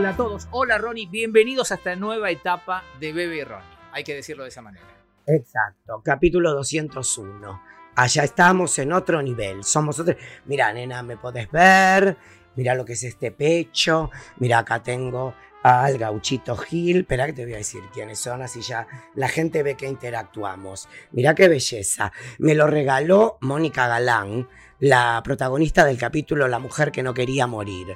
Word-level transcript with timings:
hola 0.00 0.10
a 0.10 0.16
todos. 0.16 0.48
Hola 0.50 0.78
Ronnie, 0.78 1.06
bienvenidos 1.06 1.72
a 1.72 1.74
esta 1.74 1.94
nueva 1.94 2.30
etapa 2.30 2.82
de 2.98 3.12
Bebe 3.12 3.36
y 3.36 3.44
Ronnie. 3.44 3.68
Hay 3.92 4.02
que 4.02 4.14
decirlo 4.14 4.44
de 4.44 4.48
esa 4.48 4.62
manera. 4.62 4.86
Exacto, 5.26 6.00
capítulo 6.02 6.54
201. 6.54 7.62
Allá 7.96 8.24
estamos 8.24 8.78
en 8.78 8.94
otro 8.94 9.20
nivel. 9.20 9.62
Somos 9.62 10.00
otro. 10.00 10.16
Mira, 10.46 10.72
nena, 10.72 11.02
me 11.02 11.18
podés 11.18 11.50
ver. 11.50 12.16
Mira 12.56 12.74
lo 12.74 12.86
que 12.86 12.94
es 12.94 13.04
este 13.04 13.30
pecho. 13.30 14.10
Mira, 14.38 14.60
acá 14.60 14.82
tengo 14.82 15.34
al 15.62 15.98
gauchito 15.98 16.56
Gil. 16.56 17.00
Espera 17.00 17.26
que 17.26 17.34
te 17.34 17.44
voy 17.44 17.52
a 17.52 17.58
decir 17.58 17.82
quiénes 17.92 18.18
son, 18.18 18.40
así 18.40 18.62
ya 18.62 18.86
la 19.16 19.28
gente 19.28 19.62
ve 19.62 19.76
que 19.76 19.86
interactuamos. 19.86 20.88
Mira 21.12 21.34
qué 21.34 21.46
belleza. 21.46 22.10
Me 22.38 22.54
lo 22.54 22.66
regaló 22.66 23.36
Mónica 23.42 23.86
Galán, 23.86 24.48
la 24.78 25.20
protagonista 25.22 25.84
del 25.84 25.98
capítulo 25.98 26.48
La 26.48 26.58
mujer 26.58 26.90
que 26.90 27.02
no 27.02 27.12
quería 27.12 27.46
morir. 27.46 27.88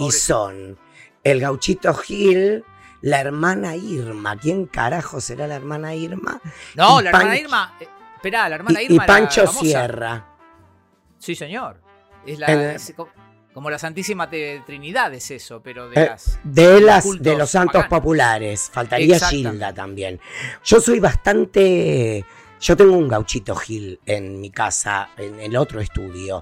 Y 0.00 0.10
son 0.10 0.76
el 1.24 1.40
gauchito 1.40 1.94
Gil, 1.94 2.64
la 3.00 3.20
hermana 3.20 3.76
Irma. 3.76 4.36
¿Quién 4.36 4.66
carajo 4.66 5.20
será 5.20 5.46
la 5.46 5.56
hermana 5.56 5.94
Irma? 5.94 6.40
No, 6.74 7.00
Y 7.00 7.04
la 7.04 7.10
hermana 7.10 7.36
Irma. 7.38 7.74
eh, 7.80 7.88
esperá, 8.16 8.48
la 8.48 8.56
hermana 8.56 8.82
Irma. 8.82 9.04
y 9.04 9.06
Pancho. 9.06 9.46
Sierra. 9.46 10.26
Sí, 11.18 11.34
señor. 11.34 11.80
Es 12.26 12.38
la, 12.38 12.72
es 12.74 12.94
como 13.52 13.68
la 13.68 13.78
Santísima 13.78 14.30
Trinidad 14.30 15.12
es 15.12 15.30
eso, 15.30 15.60
pero 15.62 15.88
de 15.90 16.00
Eh, 16.02 16.06
las. 16.10 16.38
De 16.42 16.80
las 16.80 17.04
de 17.20 17.36
los 17.36 17.50
santos 17.50 17.82
paganos. 17.82 18.00
populares. 18.00 18.70
Faltaría. 18.72 19.18
Gilda 19.20 19.72
también. 19.74 20.20
Yo 20.64 20.80
soy 20.80 21.00
bastante. 21.00 22.24
Yo 22.60 22.76
tengo 22.76 22.96
un 22.96 23.08
gauchito 23.08 23.54
Gil 23.56 23.98
en 24.06 24.40
mi 24.40 24.50
casa, 24.50 25.10
en 25.16 25.40
el 25.40 25.56
otro 25.56 25.80
estudio. 25.80 26.40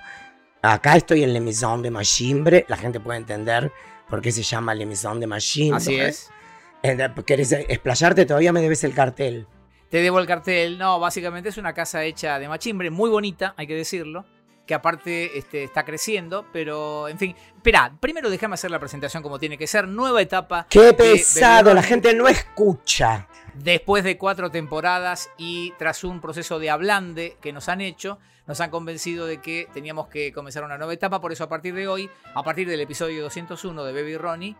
Acá 0.62 0.96
estoy 0.96 1.24
en 1.24 1.32
Le 1.32 1.40
Maison 1.40 1.80
de 1.82 1.90
Machimbre. 1.90 2.66
La 2.68 2.76
gente 2.76 3.00
puede 3.00 3.18
entender 3.18 3.72
por 4.10 4.20
qué 4.20 4.32
se 4.32 4.42
llama 4.42 4.74
Le 4.74 4.84
Maison 4.84 5.18
de 5.18 5.26
Machimbre. 5.26 5.76
Así 5.76 5.98
es. 5.98 6.30
¿Querés 7.24 7.52
explayarte? 7.52 8.26
Todavía 8.26 8.52
me 8.52 8.60
debes 8.60 8.84
el 8.84 8.94
cartel. 8.94 9.46
Te 9.90 10.02
debo 10.02 10.18
el 10.18 10.26
cartel. 10.26 10.78
No, 10.78 11.00
básicamente 11.00 11.48
es 11.48 11.58
una 11.58 11.72
casa 11.72 12.04
hecha 12.04 12.38
de 12.38 12.48
machimbre, 12.48 12.90
muy 12.90 13.10
bonita, 13.10 13.54
hay 13.56 13.66
que 13.66 13.74
decirlo. 13.74 14.24
Que 14.66 14.74
aparte 14.74 15.36
este, 15.36 15.64
está 15.64 15.84
creciendo, 15.84 16.46
pero 16.52 17.08
en 17.08 17.18
fin. 17.18 17.34
Espera, 17.56 17.92
primero 17.98 18.30
déjame 18.30 18.54
hacer 18.54 18.70
la 18.70 18.78
presentación 18.78 19.20
como 19.20 19.38
tiene 19.40 19.58
que 19.58 19.66
ser. 19.66 19.88
Nueva 19.88 20.22
etapa. 20.22 20.66
¡Qué 20.70 20.92
pesado! 20.92 21.74
La 21.74 21.82
gente 21.82 22.14
no 22.14 22.28
escucha. 22.28 23.26
Después 23.54 24.04
de 24.04 24.16
cuatro 24.16 24.50
temporadas 24.50 25.28
y 25.36 25.72
tras 25.72 26.04
un 26.04 26.20
proceso 26.20 26.60
de 26.60 26.70
ablande 26.70 27.36
que 27.40 27.52
nos 27.52 27.68
han 27.68 27.80
hecho, 27.80 28.20
nos 28.50 28.58
han 28.60 28.70
convencido 28.70 29.26
de 29.26 29.40
que 29.40 29.68
teníamos 29.72 30.08
que 30.08 30.32
comenzar 30.32 30.64
una 30.64 30.76
nueva 30.76 30.92
etapa. 30.92 31.20
Por 31.20 31.30
eso, 31.30 31.44
a 31.44 31.48
partir 31.48 31.72
de 31.72 31.86
hoy, 31.86 32.10
a 32.34 32.42
partir 32.42 32.68
del 32.68 32.80
episodio 32.80 33.22
201 33.22 33.84
de 33.84 33.92
Baby 33.92 34.16
Ronnie, 34.16 34.56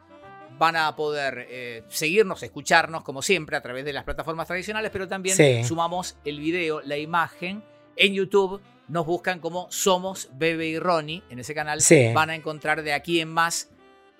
van 0.60 0.76
a 0.76 0.94
poder 0.94 1.48
eh, 1.50 1.82
seguirnos, 1.88 2.40
escucharnos, 2.44 3.02
como 3.02 3.20
siempre, 3.20 3.56
a 3.56 3.60
través 3.60 3.84
de 3.84 3.92
las 3.92 4.04
plataformas 4.04 4.46
tradicionales, 4.46 4.92
pero 4.92 5.08
también 5.08 5.34
Sí. 5.36 5.64
sumamos 5.64 6.16
el 6.24 6.38
video, 6.38 6.82
la 6.82 6.98
imagen 6.98 7.64
en 7.96 8.14
YouTube. 8.14 8.60
Nos 8.86 9.06
buscan 9.06 9.40
como 9.40 9.66
Somos 9.72 10.28
Bebe 10.34 10.68
y 10.68 10.78
Ronnie. 10.78 11.24
En 11.28 11.40
ese 11.40 11.52
canal 11.52 11.80
Sí. 11.80 12.12
van 12.14 12.30
a 12.30 12.36
encontrar 12.36 12.84
de 12.84 12.92
aquí 12.92 13.18
en 13.20 13.28
más 13.28 13.70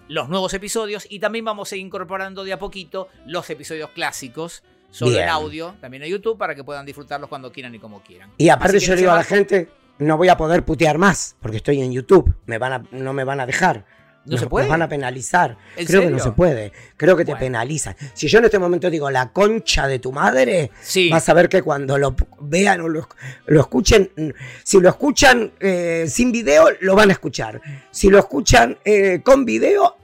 los 0.09 0.29
nuevos 0.29 0.53
episodios 0.53 1.07
y 1.09 1.21
también 1.21 1.45
vamos 1.45 1.71
a 1.71 1.77
ir 1.77 1.83
incorporando 1.83 2.43
de 2.43 2.53
a 2.55 2.59
poquito 2.59 3.07
los 3.25 3.49
episodios 3.51 3.91
clásicos 3.91 4.65
solo 4.91 5.13
Bien. 5.13 5.25
en 5.25 5.29
audio, 5.31 5.75
también 5.81 6.03
en 6.03 6.11
YouTube, 6.11 6.37
para 6.39 6.55
que 6.55 6.65
puedan 6.65 6.85
disfrutarlos 6.87 7.29
cuando 7.29 7.53
quieran 7.53 7.75
y 7.75 7.79
como 7.79 8.03
quieran. 8.03 8.31
Y 8.39 8.49
aparte 8.49 8.79
yo 8.79 8.97
digo 8.97 9.11
a 9.11 9.17
la 9.17 9.25
gente, 9.25 9.69
no 9.99 10.17
voy 10.17 10.29
a 10.29 10.37
poder 10.37 10.65
putear 10.65 10.99
más, 10.99 11.37
porque 11.41 11.59
estoy 11.59 11.81
en 11.83 11.93
YouTube. 11.93 12.35
Me 12.47 12.59
van 12.59 12.73
a, 12.73 12.83
no 12.91 13.13
me 13.13 13.25
van 13.25 13.41
a 13.41 13.47
dejar. 13.47 13.85
¿No 14.27 14.33
Nos- 14.33 14.41
se 14.41 14.47
puede? 14.49 14.67
Nos 14.67 14.71
van 14.73 14.83
a 14.83 14.89
penalizar. 14.89 15.57
¿En 15.77 15.87
Creo 15.87 16.03
que 16.03 16.11
no 16.11 16.19
se 16.19 16.33
puede. 16.33 16.73
Creo 16.99 17.17
que 17.17 17.25
te 17.25 17.31
Bueno. 17.33 17.41
penalizan. 17.47 17.97
Si 18.13 18.29
yo 18.29 18.39
en 18.39 18.45
este 18.45 18.59
momento 18.59 18.91
digo 18.91 19.11
la 19.11 19.33
concha 19.33 19.87
de 19.87 19.99
tu 19.99 20.13
madre, 20.13 20.71
Sí, 20.83 21.09
vas 21.09 21.27
a 21.31 21.33
ver 21.35 21.49
que 21.49 21.63
cuando 21.63 21.97
lo 21.97 22.15
vean 22.41 22.83
o 22.83 22.89
lo, 22.89 23.09
lo 23.47 23.61
escuchen, 23.61 24.11
mm, 24.15 24.29
si 24.63 24.79
lo 24.79 24.91
escuchan 24.91 25.53
eh, 25.59 26.05
sin 26.07 26.33
video, 26.33 26.67
lo 26.81 26.95
van 26.95 27.09
a 27.09 27.13
escuchar. 27.15 27.63
Si 27.91 28.11
lo 28.11 28.19
escuchan 28.19 28.77
eh, 28.85 29.23
con 29.25 29.47
video, 29.47 29.97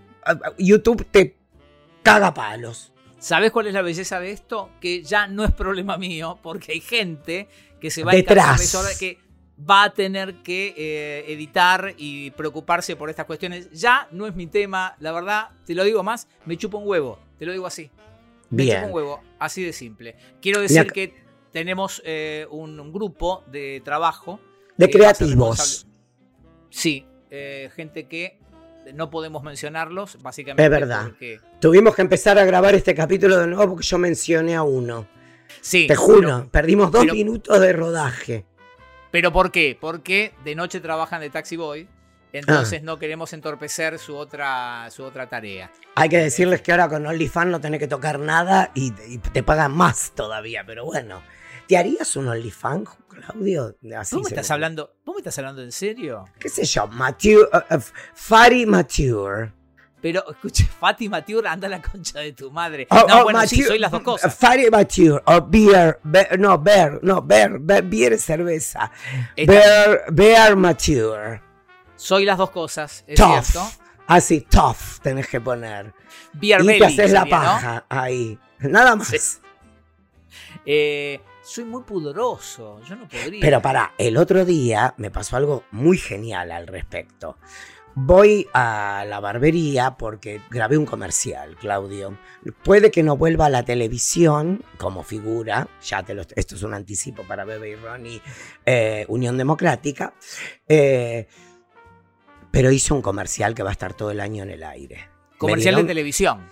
YouTube 0.59 1.07
te 1.11 1.37
caga 2.03 2.33
palos. 2.33 2.93
¿Sabes 3.27 3.51
cuál 3.51 3.67
es 3.67 3.75
la 3.75 3.83
belleza 3.83 4.21
de 4.21 4.31
esto? 4.31 4.71
Que 4.81 5.03
ya 5.03 5.27
no 5.27 5.45
es 5.45 5.51
problema 5.53 5.97
mío, 5.99 6.39
porque 6.43 6.73
hay 6.73 6.81
gente 6.81 7.49
que 7.81 7.91
se 7.91 8.05
va 8.05 8.13
a 8.13 8.15
Detrás. 8.15 8.37
encargar 8.37 8.59
de 8.59 8.65
eso 8.65 8.79
ahora, 8.79 8.91
que 8.99 9.19
va 9.69 9.85
a 9.85 9.93
tener 9.93 10.43
que 10.43 10.75
eh, 10.77 11.25
editar 11.33 11.95
y 11.97 12.31
preocuparse 12.33 12.95
por 12.95 13.11
estas 13.11 13.27
cuestiones. 13.27 13.69
Ya 13.73 14.07
no 14.13 14.27
es 14.29 14.35
mi 14.37 14.47
tema, 14.47 14.95
la 15.01 15.11
verdad, 15.11 15.49
te 15.65 15.75
lo 15.75 15.83
digo 15.83 16.03
más, 16.05 16.29
me 16.45 16.57
chupa 16.57 16.79
un 16.79 16.87
huevo, 16.87 17.19
te 17.39 17.47
lo 17.47 17.53
digo 17.53 17.67
así. 17.67 17.91
Me 18.51 18.65
chupa 18.65 18.77
Bien. 18.79 18.85
un 18.85 18.93
huevo, 18.93 19.21
así 19.41 19.65
de 19.65 19.73
simple. 19.73 20.15
Quiero 20.41 20.61
decir 20.61 20.93
que 20.93 21.15
tenemos 21.53 22.01
eh, 22.05 22.47
un, 22.51 22.79
un 22.79 22.93
grupo 22.93 23.43
de 23.51 23.83
trabajo. 23.85 24.39
De 24.77 24.85
a 24.85 24.89
creativos. 24.89 25.87
Sí, 26.71 27.07
eh, 27.31 27.71
gente 27.75 28.07
que 28.07 28.39
no 28.95 29.11
podemos 29.11 29.43
mencionarlos, 29.43 30.19
básicamente. 30.23 30.65
Es 30.65 30.71
verdad. 30.71 31.05
porque- 31.05 31.41
Tuvimos 31.61 31.95
que 31.95 32.03
empezar 32.03 32.39
a 32.39 32.45
grabar 32.45 32.75
este 32.75 32.95
capítulo 32.95 33.39
de 33.39 33.47
nuevo 33.47 33.71
porque 33.71 33.85
yo 33.87 33.99
mencioné 33.99 34.55
a 34.55 34.63
uno. 34.63 35.07
Sí, 35.61 35.87
Te 35.87 35.97
juro, 35.97 36.21
pero- 36.39 36.49
perdimos 36.51 36.91
dos 36.93 37.03
pero- 37.03 37.15
minutos 37.15 37.61
de 37.61 37.73
rodaje. 37.73 38.45
¿Pero 39.11 39.33
por 39.33 39.51
qué? 39.53 39.77
Porque 39.81 40.35
de 40.45 40.55
noche 40.55 40.81
trabajan 40.81 41.21
de 41.21 41.31
taxi 41.31 41.57
boy, 41.57 41.89
entonces 42.33 42.81
Ah. 42.83 42.85
no 42.85 42.99
queremos 42.99 43.33
entorpecer 43.33 43.99
su 43.99 44.15
otra, 44.17 44.89
su 44.91 45.03
otra 45.05 45.29
tarea. 45.29 45.71
Hay 45.95 46.09
que 46.09 46.19
decirles 46.19 46.61
que 46.61 46.73
ahora 46.73 46.89
con 46.89 47.07
OnlyFans 47.07 47.51
no 47.51 47.61
tenés 47.61 47.81
que 47.81 47.89
tocar 47.89 48.19
nada 48.19 48.71
y, 48.75 48.93
y 49.09 49.19
te 49.19 49.43
pagan 49.43 49.73
más 49.73 50.13
todavía, 50.15 50.65
pero 50.67 50.85
bueno. 50.85 51.23
¿Te 51.69 51.77
harías 51.77 52.15
un 52.17 52.29
OnlyFans, 52.29 52.89
Claudio? 53.09 53.77
Así 53.99 54.15
¿Vos 54.17 54.25
me 54.25 54.29
estás 54.29 54.51
hablando? 54.51 54.95
¿Vos 55.05 55.15
me 55.17 55.19
estás 55.21 55.39
hablando 55.39 55.63
en 55.63 55.73
serio? 55.73 56.25
¿Qué 56.39 56.49
sé 56.49 56.65
yo? 56.65 56.87
Mature, 56.87 57.49
uh, 57.53 57.75
uh, 57.75 57.81
Fari 58.15 58.67
Mature. 58.67 59.53
Pero, 60.01 60.25
escuche, 60.31 60.65
Fátima 60.81 61.23
Tiur, 61.25 61.47
anda 61.49 61.67
a 61.67 61.71
la 61.71 61.83
concha 61.83 62.21
de 62.21 62.33
tu 62.33 62.51
madre. 62.53 62.87
Oh, 62.91 63.05
no, 63.09 63.21
oh, 63.21 63.25
bueno, 63.25 63.41
sí, 63.47 63.61
mature- 63.63 63.67
soy 63.67 63.79
las 63.81 63.91
dos 63.91 64.03
cosas. 64.03 64.33
Fari 64.37 64.71
Mature, 64.71 65.23
o 65.25 65.41
beer, 65.43 65.99
beer- 66.05 66.39
no, 66.39 66.59
beer, 66.59 67.01
no, 67.03 67.21
beer, 67.23 67.59
beer, 67.59 67.83
beer 67.83 68.13
es 68.13 68.23
cerveza. 68.23 68.93
Esta- 69.35 69.53
Beer, 69.53 70.03
beer 70.13 70.55
Mature. 70.57 71.43
soy 71.97 72.25
las 72.27 72.39
dos 72.39 72.51
cosas, 72.51 73.03
es 73.09 73.17
Tough. 73.17 73.43
cierto. 73.43 73.69
Así, 74.07 74.43
tough 74.43 75.01
tenés 75.03 75.27
que 75.27 75.41
poner. 75.41 75.93
Beer 76.35 76.61
y 76.63 76.67
belly 76.67 76.79
te 76.79 76.85
haces 76.87 77.11
la 77.11 77.25
paja 77.27 77.87
ahí. 77.89 78.39
Nada 78.61 78.95
más. 78.95 79.09
Sí. 79.09 79.19
Eh, 80.65 81.21
soy 81.47 81.65
muy 81.65 81.85
pudoroso, 81.85 82.81
yo 82.89 82.97
no 82.97 83.09
podría. 83.09 83.41
Pero 83.41 83.63
pará, 83.63 83.95
el 83.99 84.17
otro 84.17 84.45
día 84.45 84.95
me 84.99 85.13
pasó 85.13 85.37
algo 85.37 85.63
muy 85.71 85.97
genial 85.97 86.51
al 86.51 86.67
respecto. 86.67 87.39
Voy 87.95 88.47
a 88.53 89.05
la 89.09 89.21
barbería 89.21 89.97
porque 89.97 90.43
grabé 90.51 90.77
un 90.77 90.85
comercial, 90.85 91.57
Claudio. 91.57 92.19
Puede 92.65 92.91
que 92.91 93.03
no 93.03 93.17
vuelva 93.17 93.47
a 93.47 93.49
la 93.49 93.65
televisión 93.65 94.63
como 94.77 95.05
figura, 95.05 95.69
ya 95.83 96.03
te 96.03 96.15
lo, 96.15 96.23
esto 96.35 96.57
es 96.57 96.63
un 96.63 96.75
anticipo 96.75 97.23
para 97.23 97.45
Bebe 97.45 97.71
y 97.71 97.75
Ronnie, 97.77 98.21
eh, 98.67 99.07
Unión 99.09 99.39
Democrática, 99.39 100.15
eh, 100.69 101.29
pero 102.51 102.73
hice 102.73 102.93
un 102.93 103.03
comercial 103.03 103.55
que 103.55 103.63
va 103.63 103.71
a 103.71 103.73
estar 103.73 103.95
todo 103.95 104.11
el 104.11 104.21
año 104.21 104.43
en 104.43 104.51
el 104.51 104.65
aire. 104.65 104.97
Me 105.31 105.39
Comercial 105.39 105.77
de 105.77 105.85
televisión. 105.85 106.51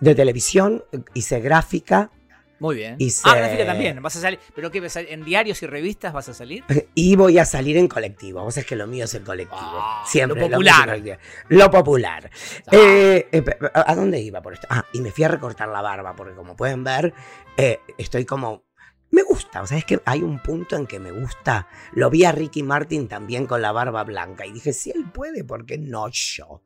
de 0.00 0.14
televisión, 0.14 0.84
hice 1.14 1.40
gráfica 1.40 2.10
Muy 2.58 2.76
bien. 2.76 2.96
Y 2.98 3.10
Ah, 3.24 3.34
gráfica 3.36 3.66
también. 3.66 4.02
¿Vas 4.02 4.16
a 4.16 4.20
salir? 4.20 4.38
¿Pero 4.54 4.70
qué? 4.70 4.82
¿En 5.08 5.24
diarios 5.24 5.62
y 5.62 5.66
revistas 5.66 6.12
vas 6.12 6.28
a 6.28 6.34
salir? 6.34 6.64
Y 6.94 7.14
voy 7.14 7.38
a 7.38 7.44
salir 7.44 7.76
en 7.76 7.88
colectivo. 7.88 8.42
Vos 8.42 8.54
sabés 8.54 8.66
que 8.66 8.76
lo 8.76 8.86
mío 8.86 9.04
es 9.04 9.14
el 9.14 9.22
colectivo. 9.22 9.60
Ah, 9.60 10.02
Siempre. 10.06 10.40
lo 10.40 10.46
es 10.46 10.50
popular. 10.52 11.18
Lo 11.48 11.70
popular. 11.70 12.30
Ah. 12.66 12.70
Eh, 12.72 13.28
eh, 13.30 13.44
¿A 13.74 13.94
dónde 13.94 14.20
iba 14.20 14.40
por 14.40 14.54
esto? 14.54 14.66
Ah, 14.70 14.84
y 14.92 15.00
me 15.00 15.10
fui 15.10 15.24
a 15.24 15.28
recortar 15.28 15.68
la 15.68 15.82
barba, 15.82 16.14
porque 16.16 16.34
como 16.34 16.56
pueden 16.56 16.84
ver, 16.84 17.12
eh, 17.56 17.80
estoy 17.98 18.24
como. 18.24 18.64
Me 19.10 19.22
gusta, 19.22 19.62
o 19.62 19.66
sea, 19.66 19.78
es 19.78 19.84
que 19.84 20.00
hay 20.04 20.22
un 20.22 20.40
punto 20.42 20.74
en 20.76 20.86
que 20.86 20.98
me 20.98 21.12
gusta. 21.12 21.68
Lo 21.92 22.10
vi 22.10 22.24
a 22.24 22.32
Ricky 22.32 22.62
Martin 22.62 23.06
también 23.08 23.46
con 23.46 23.62
la 23.62 23.70
barba 23.72 24.02
blanca 24.02 24.44
y 24.46 24.52
dije, 24.52 24.72
si 24.72 24.90
él 24.90 25.04
puede, 25.12 25.44
¿por 25.44 25.64
qué 25.64 25.78
no 25.78 26.08
yo? 26.08 26.62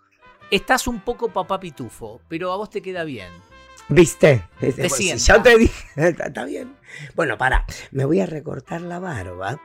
Estás 0.51 0.87
un 0.87 1.01
poco 1.01 1.29
papá 1.29 1.61
pitufo, 1.61 2.21
pero 2.29 2.51
a 2.53 2.57
vos 2.57 2.71
te 2.71 2.81
queda 2.81 3.05
bien. 3.05 3.31
¿Viste? 3.91 4.49
Este, 4.61 4.89
pues, 4.89 4.95
si 4.95 5.17
ya 5.17 5.43
te 5.43 5.59
dije, 5.59 5.85
está, 5.97 6.45
bien. 6.45 6.77
Bueno, 7.15 7.37
para, 7.37 7.65
me 7.91 8.05
voy 8.05 8.21
a 8.21 8.27
recortar 8.27 8.81
la 8.83 8.99
barba 8.99 9.61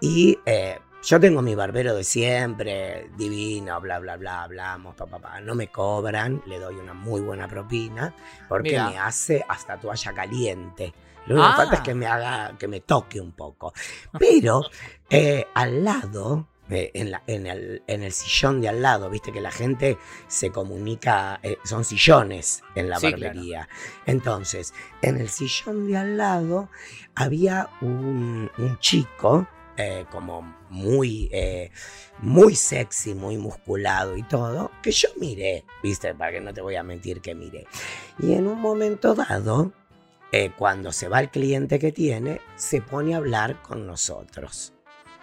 y 0.00 0.38
eh, 0.46 0.78
yo 1.02 1.20
tengo 1.20 1.42
mi 1.42 1.54
barbero 1.54 1.94
de 1.94 2.04
siempre, 2.04 3.10
divino, 3.16 3.80
bla, 3.80 3.98
bla, 3.98 4.16
bla, 4.16 4.42
hablamos, 4.44 4.94
papá, 4.94 5.18
pa, 5.18 5.32
pa. 5.32 5.40
no 5.40 5.54
me 5.54 5.68
cobran, 5.68 6.42
le 6.46 6.58
doy 6.58 6.76
una 6.76 6.94
muy 6.94 7.20
buena 7.20 7.46
propina 7.48 8.14
porque 8.48 8.70
Mira. 8.70 8.90
me 8.90 8.98
hace 8.98 9.44
hasta 9.48 9.78
toalla 9.78 10.12
caliente. 10.14 10.92
Lo 11.26 11.34
único 11.34 11.48
que 11.48 11.52
Ah. 11.52 11.56
falta 11.56 11.74
es 11.76 11.80
que 11.82 11.94
me 11.94 12.06
haga, 12.06 12.56
que 12.58 12.68
me 12.68 12.80
toque 12.80 13.20
un 13.20 13.32
poco. 13.32 13.72
Pero 14.18 14.62
eh, 15.10 15.46
al 15.54 15.84
lado 15.84 16.48
eh, 16.70 16.90
en, 16.94 17.10
la- 17.10 17.22
en 17.26 17.46
el, 17.46 17.82
en 17.86 18.02
el 18.02 18.12
sillón 18.12 18.60
de 18.60 18.68
al 18.68 18.82
lado, 18.82 19.08
viste 19.10 19.32
que 19.32 19.40
la 19.40 19.50
gente 19.50 19.98
se 20.28 20.50
comunica, 20.50 21.38
eh, 21.42 21.58
son 21.64 21.84
sillones 21.84 22.62
en 22.74 22.88
la 22.90 22.98
Sí, 22.98 23.10
barbería. 23.10 23.68
Entonces, 24.06 24.74
en 25.02 25.18
el 25.18 25.28
sillón 25.28 25.86
de 25.88 25.96
al 25.96 26.16
lado 26.16 26.68
había 27.14 27.70
un, 27.80 28.50
un 28.58 28.78
chico 28.78 29.46
eh, 29.76 30.06
como 30.10 30.56
muy, 30.70 31.28
eh, 31.32 31.70
muy 32.18 32.54
sexy, 32.56 33.14
muy 33.14 33.36
musculado 33.36 34.16
y 34.16 34.22
todo, 34.22 34.70
que 34.82 34.90
yo 34.90 35.08
miré, 35.20 35.64
viste, 35.82 36.14
para 36.14 36.32
que 36.32 36.40
no 36.40 36.52
te 36.54 36.60
voy 36.62 36.76
a 36.76 36.82
mentir 36.82 37.20
que 37.20 37.34
miré. 37.34 37.66
Y 38.18 38.32
en 38.32 38.46
un 38.46 38.60
momento 38.60 39.14
dado, 39.14 39.72
eh, 40.32 40.50
cuando 40.56 40.92
se 40.92 41.08
va 41.08 41.20
el 41.20 41.30
cliente 41.30 41.78
que 41.78 41.92
tiene, 41.92 42.40
se 42.56 42.80
pone 42.82 43.14
a 43.14 43.18
hablar 43.18 43.62
con 43.62 43.86
nosotros. 43.86 44.72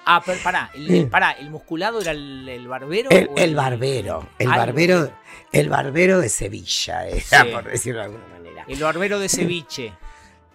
Ah, 0.06 0.22
pero 0.26 0.40
pará, 0.44 0.70
el, 0.74 0.90
el- 0.94 1.08
pará, 1.10 1.32
¿el 1.32 1.50
musculado 1.50 2.02
era 2.02 2.12
el, 2.12 2.48
el 2.50 2.68
barbero? 2.68 3.10
El, 3.10 3.30
o 3.30 3.38
el 3.38 3.56
barbero, 3.56 4.28
el 4.40 4.48
Ah, 4.50 4.54
el 4.54 4.60
barbero, 4.60 4.96
barbero. 5.00 5.18
el 5.52 5.70
barbero 5.70 6.20
de 6.20 6.30
Sevilla, 6.30 7.08
era, 7.08 7.22
Sí. 7.22 7.50
por 7.52 7.64
decirlo 7.66 8.00
de 8.00 8.06
alguna 8.06 8.28
manera. 8.28 8.66
El 8.68 8.80
barbero 8.80 9.20
de 9.20 9.30
ceviche. 9.30 9.94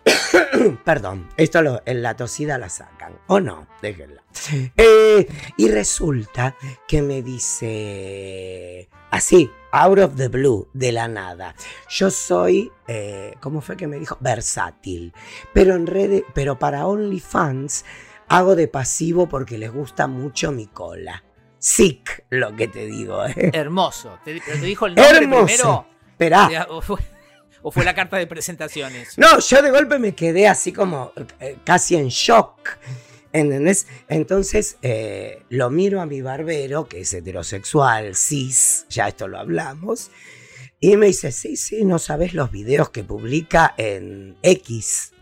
Perdón, 0.85 1.29
esto 1.37 1.61
lo- 1.63 1.83
en 1.85 2.03
la 2.03 2.17
tosida 2.17 2.57
la 2.59 2.69
sacan. 2.69 3.19
¿O 3.27 3.41
no? 3.41 3.67
Déjenla. 3.83 4.23
Eh, 4.77 5.29
y 5.57 5.69
resulta 5.69 6.55
que 6.87 7.03
me 7.03 7.23
dice 7.23 8.89
así, 9.11 9.51
out 9.73 9.99
of 9.99 10.17
the 10.17 10.29
blue, 10.29 10.69
de 10.73 10.93
la 10.93 11.09
nada. 11.09 11.55
Yo 11.91 12.11
soy, 12.11 12.71
eh, 12.87 13.35
¿cómo 13.41 13.61
fue 13.61 13.77
que 13.77 13.87
me 13.87 13.99
dijo? 13.99 14.17
Versátil. 14.21 15.13
Pero 15.53 15.75
en 15.75 15.87
redes, 15.87 16.23
pero 16.35 16.59
para 16.59 16.87
OnlyFans 16.87 17.85
hago 18.29 18.57
de 18.57 18.69
pasivo 18.69 19.29
porque 19.29 19.59
les 19.59 19.73
gusta 19.73 20.07
mucho 20.07 20.53
mi 20.53 20.67
cola. 20.67 21.25
Sick, 21.59 22.25
lo 22.31 22.55
que 22.55 22.69
te 22.69 22.87
digo, 22.87 23.27
¿eh? 23.27 23.51
Hermoso. 23.53 24.19
¿Te, 24.25 24.41
pero 24.45 24.61
te 24.61 24.67
dijo 24.67 24.87
el 24.87 24.95
nombre 24.95 25.19
Hermoso. 25.19 25.45
primero? 25.47 25.87
Esperá. 26.11 26.67
¿O 26.71 26.81
fue, 26.81 26.99
o 27.63 27.71
fue 27.73 27.85
la 27.85 27.95
carta 27.95 28.17
de 28.17 28.27
presentaciones? 28.27 29.19
No, 29.19 29.39
yo 29.41 29.63
de 29.63 29.71
golpe 29.71 29.99
me 29.99 30.15
quedé 30.15 30.47
así 30.47 30.73
como 30.73 31.13
eh, 31.41 31.59
casi 31.65 31.97
en 31.97 32.09
shock. 32.09 32.79
¿Entendés? 33.33 33.87
Entonces 34.09 34.79
eh, 34.83 35.43
lo 35.51 35.69
miro 35.69 36.01
a 36.01 36.07
mi 36.07 36.23
barbero, 36.23 36.89
que 36.89 37.01
es 37.01 37.13
heterosexual, 37.13 38.15
cis, 38.17 38.87
ya 38.89 39.09
esto 39.09 39.29
lo 39.29 39.39
hablamos, 39.39 40.11
y 40.81 40.97
me 40.97 41.07
dice, 41.07 41.31
sí, 41.31 41.57
sí, 41.57 41.85
no 41.85 41.99
sabes 41.99 42.33
los 42.33 42.51
videos 42.51 42.89
que 42.89 43.05
publica 43.05 43.75
en 43.77 44.39
X. 44.43 45.13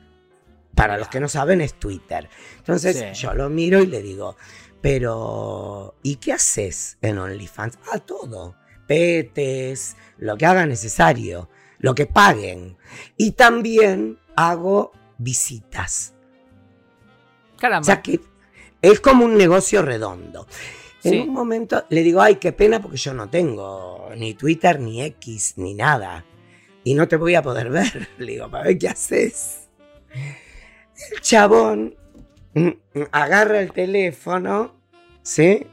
Para 0.77 0.97
los 0.99 1.09
que 1.09 1.19
no 1.19 1.29
saben 1.29 1.61
es 1.61 1.75
Twitter. 1.75 2.29
Entonces 2.59 2.97
Sí. 2.97 3.23
yo 3.23 3.35
lo 3.35 3.49
miro 3.51 3.83
y 3.83 3.87
le 3.87 4.01
digo, 4.03 4.37
pero 4.81 5.97
¿y 6.05 6.17
qué 6.17 6.33
haces 6.35 6.99
en 7.03 7.19
OnlyFans? 7.19 7.79
Ah, 7.93 7.99
todo. 7.99 8.55
Petes, 8.87 9.97
lo 10.19 10.37
que 10.37 10.47
haga 10.47 10.65
necesario, 10.67 11.49
lo 11.79 11.95
que 11.97 12.07
paguen. 12.07 12.77
Y 13.17 13.33
también 13.33 14.19
hago 14.37 14.93
visitas. 15.19 16.15
O 17.55 17.59
Caramba. 17.59 17.85
sea 17.85 18.01
que 18.03 18.21
es 18.83 19.01
como 19.01 19.25
un 19.25 19.37
negocio 19.37 19.83
redondo. 19.83 20.47
En 21.03 21.13
Sí. 21.13 21.19
un 21.21 21.31
momento 21.33 21.85
le 21.89 22.03
digo, 22.03 22.21
ay, 22.21 22.37
qué 22.37 22.53
pena 22.53 22.81
porque 22.83 22.97
yo 22.99 23.15
no 23.15 23.29
tengo 23.31 24.11
ni 24.17 24.35
Twitter, 24.35 24.79
ni 24.79 25.03
X, 25.03 25.55
ni 25.57 25.75
nada. 25.75 26.25
Y 26.85 26.95
no 26.95 27.09
te 27.09 27.17
voy 27.17 27.35
a 27.35 27.43
poder 27.43 27.71
ver. 27.71 28.09
Le 28.19 28.33
digo, 28.33 28.51
para 28.51 28.65
ver 28.65 28.79
qué 28.79 28.89
haces. 28.89 29.69
El 31.13 31.21
chabón 31.21 31.95
mm, 32.55 32.67
mm, 32.67 33.03
agarra 33.13 33.61
el 33.61 33.73
teléfono, 33.73 34.75
¿sí? 35.23 35.67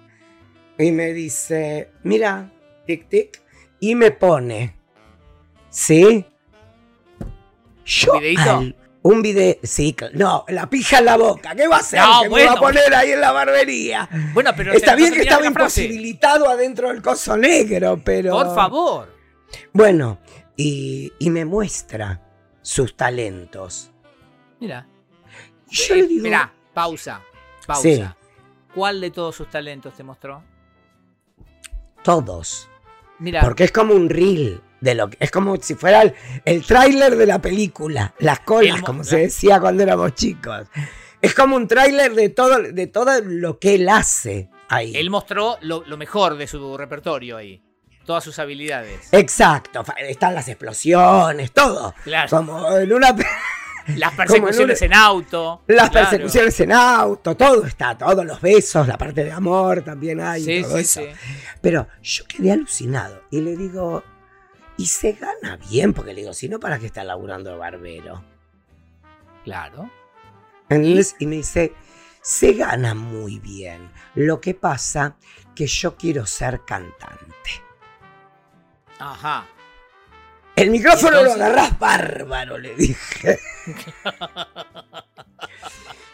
Y 0.77 0.91
me 0.91 1.13
dice, 1.13 1.91
mira, 2.03 2.51
tic, 2.85 3.07
tic. 3.09 3.41
Y 3.79 3.95
me 3.95 4.11
pone, 4.11 4.75
¿sí? 5.69 6.25
Yo 7.85 8.13
¿Un 8.13 8.19
videíto? 8.19 8.41
al- 8.57 8.75
un 9.05 9.21
video, 9.21 9.55
sí, 9.63 9.93
no, 10.13 10.45
la 10.47 10.69
pija 10.69 10.99
en 10.99 11.05
la 11.05 11.17
boca, 11.17 11.53
¿qué 11.53 11.67
va 11.67 11.75
a 11.75 11.79
hacer? 11.79 11.99
No, 11.99 12.21
que 12.21 12.29
me 12.29 12.45
va 12.45 12.53
a 12.53 12.55
poner 12.55 12.95
ahí 12.95 13.11
en 13.11 13.19
la 13.19 13.33
barbería. 13.33 14.07
Bueno, 14.33 14.51
pero 14.55 14.71
Está 14.71 14.91
no 14.91 14.97
bien 14.97 15.13
que 15.13 15.23
estaba 15.23 15.45
imposibilitado 15.45 16.47
adentro 16.49 16.87
del 16.87 17.01
coso 17.01 17.35
negro, 17.35 17.99
pero... 18.01 18.31
Por 18.31 18.55
favor. 18.55 19.13
Bueno, 19.73 20.19
y, 20.55 21.11
y 21.19 21.29
me 21.31 21.43
muestra 21.43 22.21
sus 22.61 22.95
talentos. 22.95 23.91
Mira. 24.61 24.87
Yo 25.73 25.95
le 25.95 26.07
digo, 26.07 26.23
Mirá, 26.23 26.53
pausa. 26.73 27.21
Pausa. 27.65 27.81
Sí. 27.81 28.03
¿Cuál 28.73 29.01
de 29.01 29.11
todos 29.11 29.35
sus 29.35 29.49
talentos 29.49 29.93
te 29.93 30.03
mostró? 30.03 30.43
todos. 32.03 32.69
Mira. 33.19 33.41
Porque 33.41 33.63
es 33.63 33.71
como 33.71 33.93
un 33.93 34.09
reel 34.09 34.61
de 34.81 34.95
lo 34.95 35.09
que 35.09 35.17
es 35.19 35.31
como 35.31 35.55
si 35.57 35.75
fuera 35.75 36.01
el, 36.01 36.13
el 36.43 36.65
tráiler 36.65 37.15
de 37.15 37.25
la 37.25 37.39
película, 37.41 38.13
las 38.19 38.41
colas, 38.41 38.77
El 38.77 38.83
como 38.83 39.03
se 39.03 39.17
decía 39.17 39.59
cuando 39.59 39.83
éramos 39.83 40.13
chicos. 40.13 40.67
Es 41.21 41.33
como 41.33 41.55
un 41.55 41.67
tráiler 41.67 42.13
de 42.13 42.29
todo, 42.29 42.59
de 42.59 42.87
todo 42.87 43.21
lo 43.21 43.57
que 43.57 43.75
él 43.75 43.87
hace 43.87 44.49
ahí. 44.67 44.93
Él 44.95 45.09
mostró 45.09 45.57
lo, 45.61 45.83
lo 45.85 45.95
mejor 45.95 46.35
de 46.35 46.47
su 46.47 46.77
repertorio 46.77 47.37
ahí. 47.37 47.63
Todas 48.05 48.25
sus 48.25 48.37
habilidades. 48.39 49.07
Exacto, 49.13 49.85
están 49.97 50.35
las 50.35 50.49
explosiones, 50.49 51.53
todo. 51.53 51.95
Claro. 52.03 52.29
Como 52.29 52.69
en 52.75 52.91
una 52.91 53.15
Las 53.95 54.13
persecuciones 54.17 54.79
como 54.79 54.85
en 54.85 54.93
auto. 54.93 55.61
las 55.67 55.89
claro. 55.89 56.09
persecuciones 56.09 56.59
en 56.59 56.71
auto, 56.71 57.35
todo 57.35 57.65
está, 57.65 57.97
todos 57.97 58.25
los 58.25 58.39
besos, 58.41 58.87
la 58.87 58.97
parte 58.97 59.23
de 59.23 59.31
amor 59.31 59.81
también 59.83 60.19
hay, 60.21 60.43
Sí, 60.43 60.61
todo 60.63 60.75
sí, 60.75 60.81
eso. 60.81 61.01
sí. 61.01 61.07
Pero 61.61 61.87
yo 62.01 62.23
quedé 62.25 62.51
alucinado 62.51 63.23
y 63.31 63.41
le 63.41 63.55
digo, 63.57 64.03
y 64.77 64.85
se 64.87 65.13
gana 65.13 65.57
bien, 65.57 65.93
porque 65.93 66.13
le 66.13 66.21
digo, 66.21 66.33
si 66.33 66.49
no, 66.49 66.59
¿para 66.59 66.79
qué 66.79 66.85
está 66.87 67.03
laburando 67.03 67.51
de 67.51 67.57
barbero? 67.57 68.23
Claro. 69.43 69.89
¿Entendés? 70.69 71.15
Y 71.19 71.27
me 71.27 71.35
dice, 71.37 71.73
se 72.21 72.53
gana 72.53 72.93
muy 72.95 73.39
bien. 73.39 73.91
Lo 74.15 74.39
que 74.39 74.53
pasa 74.55 75.17
que 75.53 75.67
yo 75.67 75.95
quiero 75.97 76.25
ser 76.25 76.61
cantante. 76.65 77.27
Ajá. 78.99 79.45
El 80.55 80.69
micrófono 80.69 81.17
Entonces- 81.19 81.37
lo 81.37 81.43
agarrás 81.45 81.79
bárbaro, 81.79 82.57
le 82.57 82.75
dije. 82.75 83.39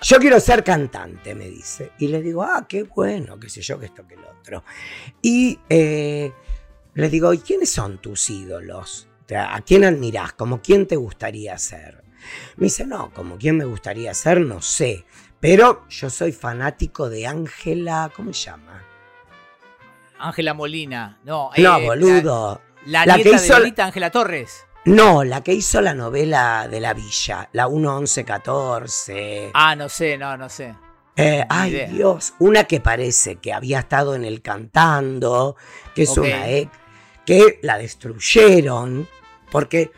Yo 0.01 0.17
quiero 0.17 0.39
ser 0.39 0.63
cantante, 0.63 1.35
me 1.35 1.49
dice. 1.49 1.91
Y 1.99 2.07
le 2.07 2.21
digo, 2.21 2.43
ah, 2.43 2.65
qué 2.67 2.83
bueno, 2.83 3.37
qué 3.39 3.49
sé 3.49 3.61
yo, 3.61 3.77
que 3.79 3.87
esto, 3.87 4.07
que 4.07 4.15
lo 4.15 4.29
otro. 4.29 4.63
Y 5.21 5.59
eh, 5.67 6.31
le 6.93 7.09
digo, 7.09 7.33
¿y 7.33 7.39
quiénes 7.39 7.69
son 7.69 7.97
tus 7.97 8.29
ídolos? 8.29 9.07
¿A 9.35 9.61
quién 9.61 9.83
admirás? 9.83 10.33
¿Como 10.33 10.61
quién 10.61 10.87
te 10.87 10.95
gustaría 10.95 11.57
ser? 11.57 12.03
Me 12.55 12.65
dice, 12.65 12.85
no, 12.85 13.11
como 13.13 13.37
quién 13.37 13.57
me 13.57 13.65
gustaría 13.65 14.13
ser, 14.13 14.39
no 14.41 14.61
sé. 14.61 15.05
Pero 15.39 15.85
yo 15.89 16.09
soy 16.09 16.31
fanático 16.31 17.09
de 17.09 17.27
Ángela, 17.27 18.11
¿cómo 18.15 18.33
se 18.33 18.45
llama? 18.49 18.83
Ángela 20.17 20.53
Molina. 20.53 21.19
No, 21.23 21.51
no, 21.57 21.77
eh, 21.77 21.85
boludo. 21.85 22.61
La, 22.85 23.05
La 23.05 23.15
que 23.17 23.23
nieta 23.23 23.35
hizo 23.37 23.43
de 23.43 23.49
la- 23.49 23.59
Lolita 23.59 23.85
Ángela 23.85 24.09
Torres. 24.11 24.65
No, 24.85 25.23
la 25.23 25.43
que 25.43 25.53
hizo 25.53 25.81
la 25.81 25.93
novela 25.93 26.67
de 26.69 26.79
la 26.79 26.93
villa, 26.93 27.49
la 27.51 27.67
1-11-14. 27.67 29.51
Ah, 29.53 29.75
no 29.75 29.89
sé, 29.89 30.17
no, 30.17 30.37
no 30.37 30.49
sé. 30.49 30.75
Eh, 31.15 31.45
ay, 31.49 31.71
idea. 31.71 31.89
Dios, 31.89 32.33
una 32.39 32.63
que 32.63 32.79
parece 32.79 33.35
que 33.37 33.51
había 33.51 33.79
estado 33.79 34.15
en 34.15 34.23
el 34.23 34.41
cantando, 34.41 35.57
que 35.93 36.03
es 36.03 36.17
una 36.17 36.47
ex, 36.47 36.71
que 37.25 37.59
la 37.61 37.77
destruyeron, 37.77 39.07
porque 39.51 39.91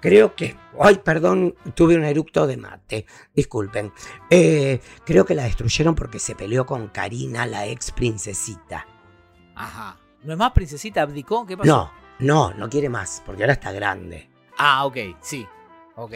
creo 0.00 0.34
que, 0.34 0.56
ay, 0.78 0.96
perdón, 1.02 1.54
tuve 1.74 1.96
un 1.96 2.04
eructo 2.04 2.46
de 2.46 2.58
mate, 2.58 3.06
disculpen. 3.34 3.90
Eh, 4.28 4.80
creo 5.04 5.24
que 5.24 5.34
la 5.34 5.44
destruyeron 5.44 5.94
porque 5.94 6.18
se 6.18 6.34
peleó 6.34 6.66
con 6.66 6.88
Karina, 6.88 7.46
la 7.46 7.66
ex 7.66 7.90
princesita. 7.90 8.86
Ajá. 9.54 9.96
¿No 10.24 10.32
es 10.32 10.38
más 10.38 10.52
princesita 10.52 11.02
abdicó? 11.02 11.46
¿Qué 11.46 11.56
pasó? 11.56 11.66
No, 11.68 11.92
no, 12.18 12.52
no 12.54 12.68
quiere 12.68 12.88
más, 12.88 13.22
porque 13.26 13.42
ahora 13.42 13.52
está 13.54 13.72
grande. 13.72 14.28
Ah, 14.58 14.86
ok, 14.86 14.96
sí. 15.20 15.46
Ok. 15.96 16.12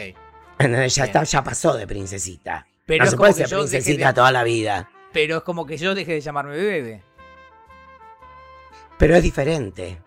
Ya, 0.59 0.85
está, 1.05 1.23
ya 1.23 1.43
pasó 1.43 1.75
de 1.75 1.87
princesita. 1.87 2.67
Pero 2.85 2.99
no 2.99 3.03
es 3.05 3.09
se 3.11 3.17
como 3.17 3.23
puede 3.29 3.33
que 3.33 3.47
ser 3.47 3.57
yo 3.57 3.63
dejé 3.63 3.71
princesita 3.77 4.07
de- 4.09 4.13
toda 4.13 4.31
la 4.31 4.43
vida. 4.43 4.89
Pero 5.11 5.37
es 5.37 5.43
como 5.43 5.65
que 5.65 5.77
yo 5.77 5.95
dejé 5.95 6.13
de 6.13 6.21
llamarme 6.21 6.55
bebé. 6.55 7.03
Pero 8.97 9.15
es 9.15 9.23
diferente. 9.23 9.99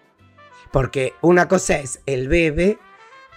Porque 0.71 1.15
una 1.21 1.49
cosa 1.49 1.79
es 1.79 2.01
el 2.07 2.29
bebé 2.29 2.79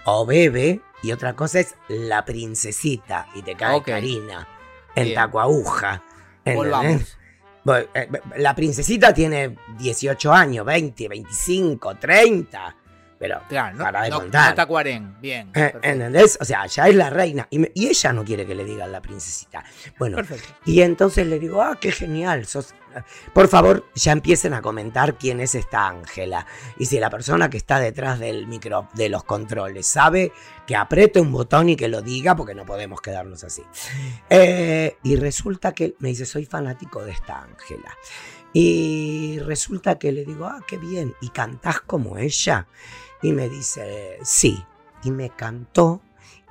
o 0.04 0.26
bebe 0.26 0.80
y 1.02 1.12
otra 1.12 1.34
cosa 1.34 1.60
es 1.60 1.74
la 1.88 2.24
princesita. 2.24 3.28
Y 3.34 3.42
te 3.42 3.54
cae 3.56 3.76
Ok. 3.76 3.86
Karina 3.86 4.46
en 4.94 5.04
Bien. 5.04 5.14
taco 5.14 5.40
aguja. 5.40 6.02
¿entendés? 6.44 6.56
Volvamos. 6.56 7.18
Eh, 7.66 8.08
La 8.36 8.54
princesita 8.54 9.12
tiene 9.12 9.56
18 9.78 10.32
años, 10.32 10.64
20, 10.64 11.08
25, 11.08 11.96
30. 11.96 12.76
Pero 13.18 13.40
Claro, 13.48 13.76
no, 13.76 13.84
para 13.84 14.02
de 14.02 14.10
no, 14.10 14.20
contar. 14.20 14.50
no. 14.56 15.18
Bien. 15.20 15.48
Eh, 15.48 15.52
perfecto. 15.52 15.80
¿Entendés? 15.88 16.38
O 16.40 16.44
sea, 16.44 16.66
ya 16.66 16.88
es 16.88 16.94
la 16.94 17.10
reina. 17.10 17.46
Y, 17.50 17.58
me- 17.58 17.72
y 17.74 17.88
ella 17.88 18.12
no 18.12 18.24
quiere 18.24 18.46
que 18.46 18.54
le 18.54 18.64
digan 18.64 18.92
la 18.92 19.00
princesita. 19.02 19.64
Bueno, 19.98 20.16
Perfecto. 20.16 20.48
y 20.64 20.82
entonces 20.82 21.26
le 21.26 21.38
digo, 21.38 21.60
ah, 21.62 21.76
qué 21.80 21.90
genial. 21.92 22.46
sos- 22.46 22.74
Por 23.32 23.48
favor, 23.48 23.84
ya 23.94 24.12
empiecen 24.12 24.54
a 24.54 24.62
comentar 24.62 25.16
quién 25.18 25.40
es 25.40 25.54
esta 25.54 25.86
Ángela. 25.88 26.46
Y 26.78 26.86
si 26.86 26.98
la 26.98 27.10
persona 27.10 27.50
que 27.50 27.56
está 27.56 27.78
detrás 27.80 28.18
del 28.18 28.46
micro, 28.46 28.88
de 28.94 29.08
los 29.08 29.24
controles, 29.24 29.86
sabe 29.86 30.32
que 30.66 30.74
apriete 30.76 31.20
un 31.20 31.30
botón 31.32 31.68
y 31.68 31.76
que 31.76 31.88
lo 31.88 32.02
diga, 32.02 32.34
porque 32.36 32.54
no 32.54 32.64
podemos 32.64 33.00
quedarnos 33.00 33.44
así. 33.44 33.62
Eh, 34.30 34.96
y 35.02 35.16
resulta 35.16 35.72
que 35.72 35.94
me 35.98 36.08
dice, 36.08 36.24
soy 36.26 36.44
fanático 36.46 37.04
de 37.04 37.12
esta 37.12 37.42
Ángela. 37.42 37.94
Y 38.52 39.38
resulta 39.40 39.98
que 39.98 40.10
le 40.10 40.24
digo, 40.24 40.46
ah, 40.46 40.60
qué 40.66 40.78
bien. 40.78 41.14
¿Y 41.20 41.28
cantás 41.28 41.80
como 41.82 42.16
ella? 42.16 42.66
Y 43.22 43.32
me 43.32 43.48
dice, 43.48 44.18
sí. 44.22 44.62
Y 45.02 45.10
me 45.10 45.30
cantó. 45.30 46.00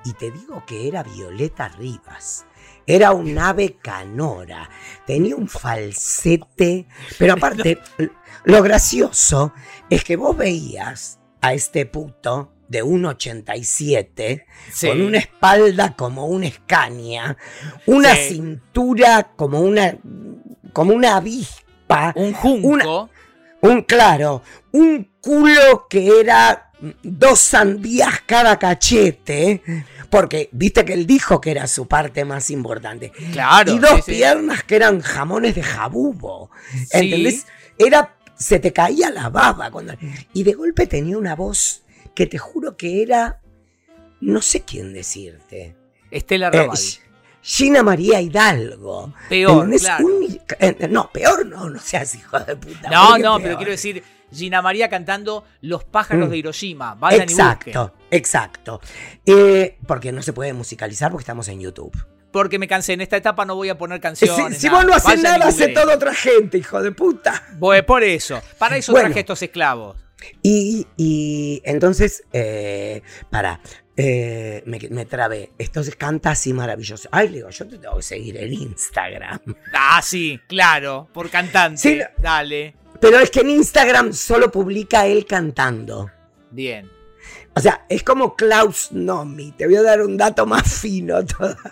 Y 0.05 0.13
te 0.13 0.31
digo 0.31 0.63
que 0.65 0.87
era 0.87 1.03
Violeta 1.03 1.67
Rivas. 1.69 2.45
Era 2.85 3.11
un 3.11 3.37
ave 3.37 3.77
canora. 3.81 4.69
Tenía 5.05 5.35
un 5.35 5.47
falsete. 5.49 6.87
Pero 7.19 7.33
aparte, 7.33 7.79
lo 8.45 8.61
gracioso 8.63 9.53
es 9.89 10.03
que 10.03 10.15
vos 10.15 10.35
veías 10.37 11.19
a 11.41 11.53
este 11.53 11.85
puto 11.85 12.53
de 12.69 12.83
1,87 12.83 14.45
Sí. 14.71 14.87
con 14.87 15.01
una 15.01 15.17
espalda 15.19 15.95
como 15.95 16.25
una 16.27 16.47
escaña, 16.47 17.37
una 17.85 18.15
Sí. 18.15 18.35
cintura 18.35 19.31
como 19.35 19.61
una, 19.61 19.97
como 20.73 20.93
una 20.93 21.17
avispa, 21.17 22.13
Un 22.15 22.33
junco. 22.33 23.09
Un 23.61 23.81
claro, 23.83 24.41
un 24.71 25.11
culo 25.21 25.87
que 25.89 26.19
era 26.19 26.71
dos 27.01 27.39
sandías 27.39 28.21
cada 28.25 28.59
cachete, 28.59 29.61
porque 30.09 30.49
viste 30.51 30.85
que 30.85 30.93
él 30.93 31.07
dijo 31.07 31.41
que 31.41 31.51
era 31.51 31.67
su 31.67 31.87
parte 31.87 32.23
más 32.23 32.49
importante. 32.51 33.11
Claro. 33.31 33.73
y 33.73 33.79
dos 33.79 33.95
sí, 33.95 34.01
sí. 34.05 34.11
piernas 34.11 34.63
que 34.63 34.75
eran 34.75 35.01
jamones 35.01 35.55
de 35.55 35.63
jabugo. 35.63 36.51
Sí. 36.71 36.87
¿Entendés? 36.91 37.45
Era. 37.77 38.13
Se 38.35 38.59
te 38.59 38.71
caía 38.71 39.09
la 39.09 39.29
baba 39.29 39.71
cuando. 39.71 39.95
Y 40.33 40.43
de 40.43 40.53
golpe 40.53 40.85
tenía 40.85 41.17
una 41.17 41.35
voz 41.35 41.81
que 42.13 42.27
te 42.27 42.37
juro 42.37 42.77
que 42.77 43.01
era. 43.01 43.41
No 44.21 44.43
sé 44.43 44.61
quién 44.61 44.93
decirte. 44.93 45.75
Estela 46.11 46.47
Eh, 46.47 46.51
Raval. 46.51 46.77
Gina 47.41 47.81
María 47.83 48.19
Hidalgo. 48.21 49.13
Peor, 49.29 49.69
claro. 49.77 50.05
Un- 50.05 50.39
eh, 50.59 50.87
no, 50.89 51.09
peor 51.11 51.45
no, 51.45 51.69
no 51.69 51.79
seas 51.79 52.13
hijo 52.15 52.39
de 52.39 52.55
puta. 52.55 52.89
No, 52.89 53.17
no, 53.17 53.37
peor. 53.37 53.41
pero 53.41 53.57
quiero 53.57 53.71
decir, 53.71 54.03
Gina 54.33 54.61
María 54.61 54.89
cantando 54.89 55.45
Los 55.61 55.83
pájaros 55.85 56.27
Mm. 56.27 56.31
de 56.31 56.37
Hiroshima. 56.37 56.95
Vayan 56.95 57.21
y 57.29 57.31
Exacto, 57.31 57.93
exacto. 58.11 58.81
Eh, 59.25 59.77
porque 59.87 60.11
no 60.11 60.21
se 60.21 60.33
puede 60.33 60.51
musicalizar 60.53 61.11
porque 61.11 61.21
estamos 61.23 61.47
en 61.47 61.61
YouTube. 61.61 61.91
Porque 62.31 62.59
me 62.59 62.67
cansé. 62.67 62.93
En 62.93 63.01
esta 63.01 63.15
etapa 63.15 63.45
no 63.45 63.55
voy 63.55 63.69
a 63.69 63.77
poner 63.77 63.97
Si, 63.99 64.01
canciones. 64.01 64.57
si 64.57 64.67
vos 64.67 64.85
no 64.85 64.93
haces 64.93 65.21
nada, 65.23 65.47
hace 65.47 65.69
toda 65.69 65.95
otra 65.95 66.13
gente, 66.13 66.57
hijo 66.57 66.81
de 66.83 66.91
puta. 66.91 67.41
Bueno, 67.57 67.85
por 67.85 68.03
eso. 68.03 68.41
Para 68.59 68.75
eso 68.75 68.91
Bueno. 68.91 69.07
traje 69.07 69.21
estos 69.21 69.41
esclavos. 69.41 69.95
Y, 70.43 70.85
y 70.97 71.61
entonces, 71.63 72.23
eh, 72.33 73.01
para, 73.29 73.61
eh, 73.97 74.61
me, 74.67 74.79
me 74.91 75.05
trabé. 75.05 75.51
Entonces 75.57 75.95
canta 75.95 76.29
así 76.31 76.53
maravilloso. 76.53 77.09
Ay, 77.11 77.29
le 77.29 77.37
digo, 77.37 77.49
yo 77.49 77.67
te 77.67 77.79
tengo 77.79 77.97
que 77.97 78.03
seguir 78.03 78.37
en 78.37 78.53
Instagram. 78.53 79.39
Ah, 79.73 80.01
sí, 80.03 80.39
claro. 80.47 81.09
Por 81.13 81.29
cantante. 81.29 81.77
Sí, 81.81 81.99
Dale. 82.21 82.75
Pero 83.01 83.19
es 83.19 83.29
que 83.31 83.41
en 83.41 83.49
Instagram 83.49 84.13
solo 84.13 84.51
publica 84.51 85.05
él 85.07 85.25
cantando. 85.25 86.11
Bien. 86.51 86.89
O 87.55 87.59
sea, 87.59 87.85
es 87.89 88.03
como 88.03 88.35
Klaus 88.35 88.91
Nomi. 88.91 89.51
Te 89.53 89.65
voy 89.65 89.75
a 89.77 89.81
dar 89.83 90.01
un 90.01 90.15
dato 90.17 90.45
más 90.45 90.79
fino 90.79 91.25
todavía. 91.25 91.71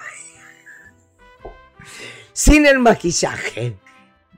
Sin 2.34 2.66
el 2.66 2.80
maquillaje. 2.80 3.78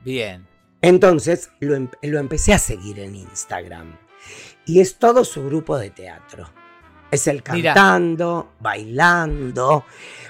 Bien. 0.04 0.46
Entonces 0.80 1.50
lo, 1.60 1.74
em- 1.74 1.90
lo 2.02 2.18
empecé 2.18 2.52
a 2.52 2.58
seguir 2.58 3.00
en 3.00 3.16
Instagram. 3.16 3.96
Y 4.66 4.80
es 4.80 4.98
todo 4.98 5.24
su 5.24 5.44
grupo 5.44 5.76
de 5.78 5.90
teatro. 5.90 6.50
Es 7.10 7.26
el 7.26 7.42
cantando, 7.42 8.52
bailando. 8.60 9.84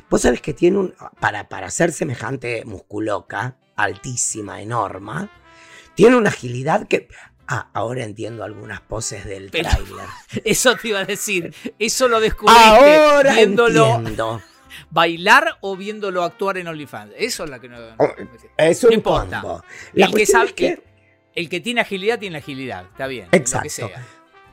Vos 0.08 0.22
sabés 0.22 0.40
que 0.40 0.54
tiene 0.54 0.78
un. 0.78 0.94
Para, 1.20 1.48
para 1.48 1.70
ser 1.70 1.92
semejante 1.92 2.64
musculoca, 2.64 3.56
altísima, 3.76 4.62
enorme, 4.62 5.28
tiene 5.94 6.16
una 6.16 6.30
agilidad 6.30 6.86
que. 6.86 7.08
Ah, 7.50 7.70
ahora 7.72 8.04
entiendo 8.04 8.44
algunas 8.44 8.80
poses 8.82 9.24
del 9.24 9.50
Pero- 9.50 9.70
tráiler. 9.70 10.06
Eso 10.44 10.76
te 10.76 10.88
iba 10.88 11.00
a 11.00 11.04
decir. 11.04 11.54
Eso 11.78 12.06
lo 12.06 12.20
descubriste 12.20 12.62
Ahora 12.62 13.32
viéndolo 13.32 13.94
entiendo. 13.96 14.42
bailar 14.90 15.56
o 15.62 15.74
viéndolo 15.74 16.22
actuar 16.24 16.58
en 16.58 16.68
OnlyFans. 16.68 17.14
Eso 17.16 17.44
es 17.44 17.50
la 17.50 17.58
que 17.58 17.68
no. 17.70 17.78
Oh, 17.96 18.08
Es 18.56 18.84
un 18.84 18.90
No 18.90 18.94
importa. 18.96 19.40
combo. 19.40 19.64
La 19.94 20.06
el 20.06 20.14
que 20.14 20.26
sabe 20.26 20.46
es 20.48 20.52
que- 20.52 20.84
El 21.34 21.48
que 21.48 21.60
tiene 21.60 21.80
agilidad 21.80 22.18
tiene 22.18 22.36
agilidad. 22.38 22.84
Está 22.84 23.06
bien. 23.06 23.28
Exacto. 23.32 23.90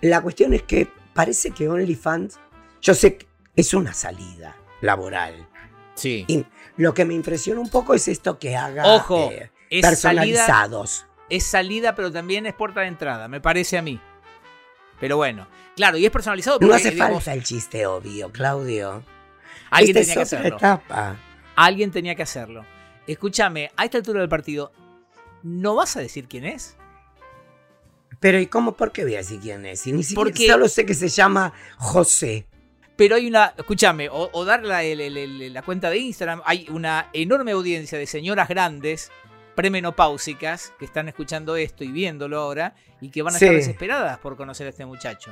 La 0.02 0.22
cuestión 0.22 0.54
es 0.54 0.64
que 0.64 0.88
parece 1.16 1.50
que 1.50 1.68
OnlyFans, 1.68 2.38
yo 2.82 2.94
sé 2.94 3.18
que 3.18 3.26
es 3.56 3.74
una 3.74 3.94
salida 3.94 4.56
laboral. 4.82 5.48
Sí. 5.96 6.26
Y 6.28 6.46
lo 6.78 6.94
que 6.94 7.06
me 7.06 7.14
impresiona 7.16 7.60
un 7.62 7.70
poco 7.70 7.96
es 7.96 8.08
esto 8.08 8.38
que 8.38 8.56
haga 8.56 8.86
Ojo, 8.86 9.32
eh, 9.32 9.50
Es 9.72 9.82
salida, 9.82 9.90
personalizados. 10.36 11.06
es 11.30 11.44
salida, 11.46 11.96
pero 11.96 12.12
también 12.12 12.46
es 12.46 12.54
puerta 12.54 12.82
de 12.82 12.88
entrada, 12.88 13.28
me 13.28 13.42
parece 13.42 13.78
a 13.78 13.82
mí. 13.82 14.00
Pero 15.00 15.18
bueno, 15.18 15.48
claro, 15.76 15.98
y 15.98 16.06
es 16.06 16.12
personalizado 16.12 16.60
porque 16.60 16.70
No 16.70 16.76
hace 16.76 16.92
digamos, 16.92 17.24
falta 17.24 17.34
el 17.34 17.44
chiste 17.44 17.86
obvio, 17.88 18.30
Claudio. 18.32 19.04
alguien 19.72 19.98
Esta 19.98 20.02
tenía 20.02 20.16
que 20.16 20.22
es 20.22 20.34
hacerlo. 20.34 20.58
etapa. 20.58 21.16
Alguien 21.56 21.92
tenía 21.92 22.16
que 22.16 22.24
hacerlo. 22.24 22.66
Escúchame, 23.08 23.72
a 23.78 23.86
esta 23.86 23.98
altura 23.98 24.20
del 24.20 24.30
partido, 24.30 24.72
¿no 25.44 25.76
vas 25.76 25.96
a 25.96 26.02
decir 26.02 26.28
quién 26.28 26.44
es? 26.46 26.76
Pero 28.26 28.40
¿y 28.40 28.48
cómo? 28.48 28.76
¿Por 28.76 28.92
qué 28.92 29.04
voy 29.04 29.14
a 29.14 29.18
decir 29.20 29.40
quién 29.40 29.68
es? 29.68 29.86
Y 29.86 29.92
ni 29.94 30.02
siquiera 30.02 30.24
Porque- 30.24 30.48
solo 30.48 30.68
sé 30.68 30.84
que 30.84 30.96
se 30.96 31.10
llama 31.10 31.54
José. 31.78 32.48
Pero 32.96 33.18
hay 33.18 33.28
una, 33.28 33.54
escúchame, 33.56 34.10
o, 34.10 34.32
o 34.34 34.46
dar 34.46 34.64
la, 34.64 34.82
cuenta 35.62 35.92
de 35.92 35.98
Instagram, 36.00 36.42
hay 36.44 36.66
una 36.72 37.12
enorme 37.14 37.52
audiencia 37.52 38.00
de 38.00 38.08
señoras 38.08 38.48
grandes, 38.50 39.12
premenopáusicas, 39.54 40.74
que 40.80 40.86
están 40.86 41.08
escuchando 41.08 41.56
esto 41.56 41.84
y 41.84 41.90
viéndolo 41.90 42.40
ahora, 42.40 42.74
y 43.00 43.12
que 43.12 43.22
van 43.22 43.36
a 43.36 43.38
Sí. 43.38 43.46
estar 43.46 43.58
desesperadas 43.58 44.18
por 44.18 44.36
conocer 44.38 44.66
a 44.66 44.72
este 44.72 44.88
muchacho. 44.88 45.32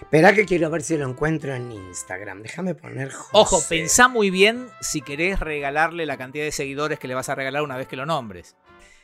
Espera 0.00 0.32
que 0.34 0.44
quiero 0.44 0.70
ver 0.70 0.82
si 0.82 0.96
lo 0.96 1.08
encuentro 1.08 1.52
en 1.52 1.72
Instagram. 1.72 2.42
Déjame 2.42 2.76
poner 2.76 3.10
José. 3.10 3.30
Ojo, 3.32 3.60
pensá 3.68 4.06
muy 4.06 4.30
bien 4.30 4.68
si 4.80 5.00
querés 5.00 5.40
regalarle 5.40 6.06
la 6.06 6.16
cantidad 6.16 6.44
de 6.44 6.52
seguidores 6.52 7.00
que 7.00 7.08
le 7.08 7.14
vas 7.16 7.28
a 7.28 7.34
regalar 7.34 7.62
una 7.62 7.76
vez 7.76 7.88
que 7.88 7.96
lo 7.96 8.06
nombres. 8.06 8.54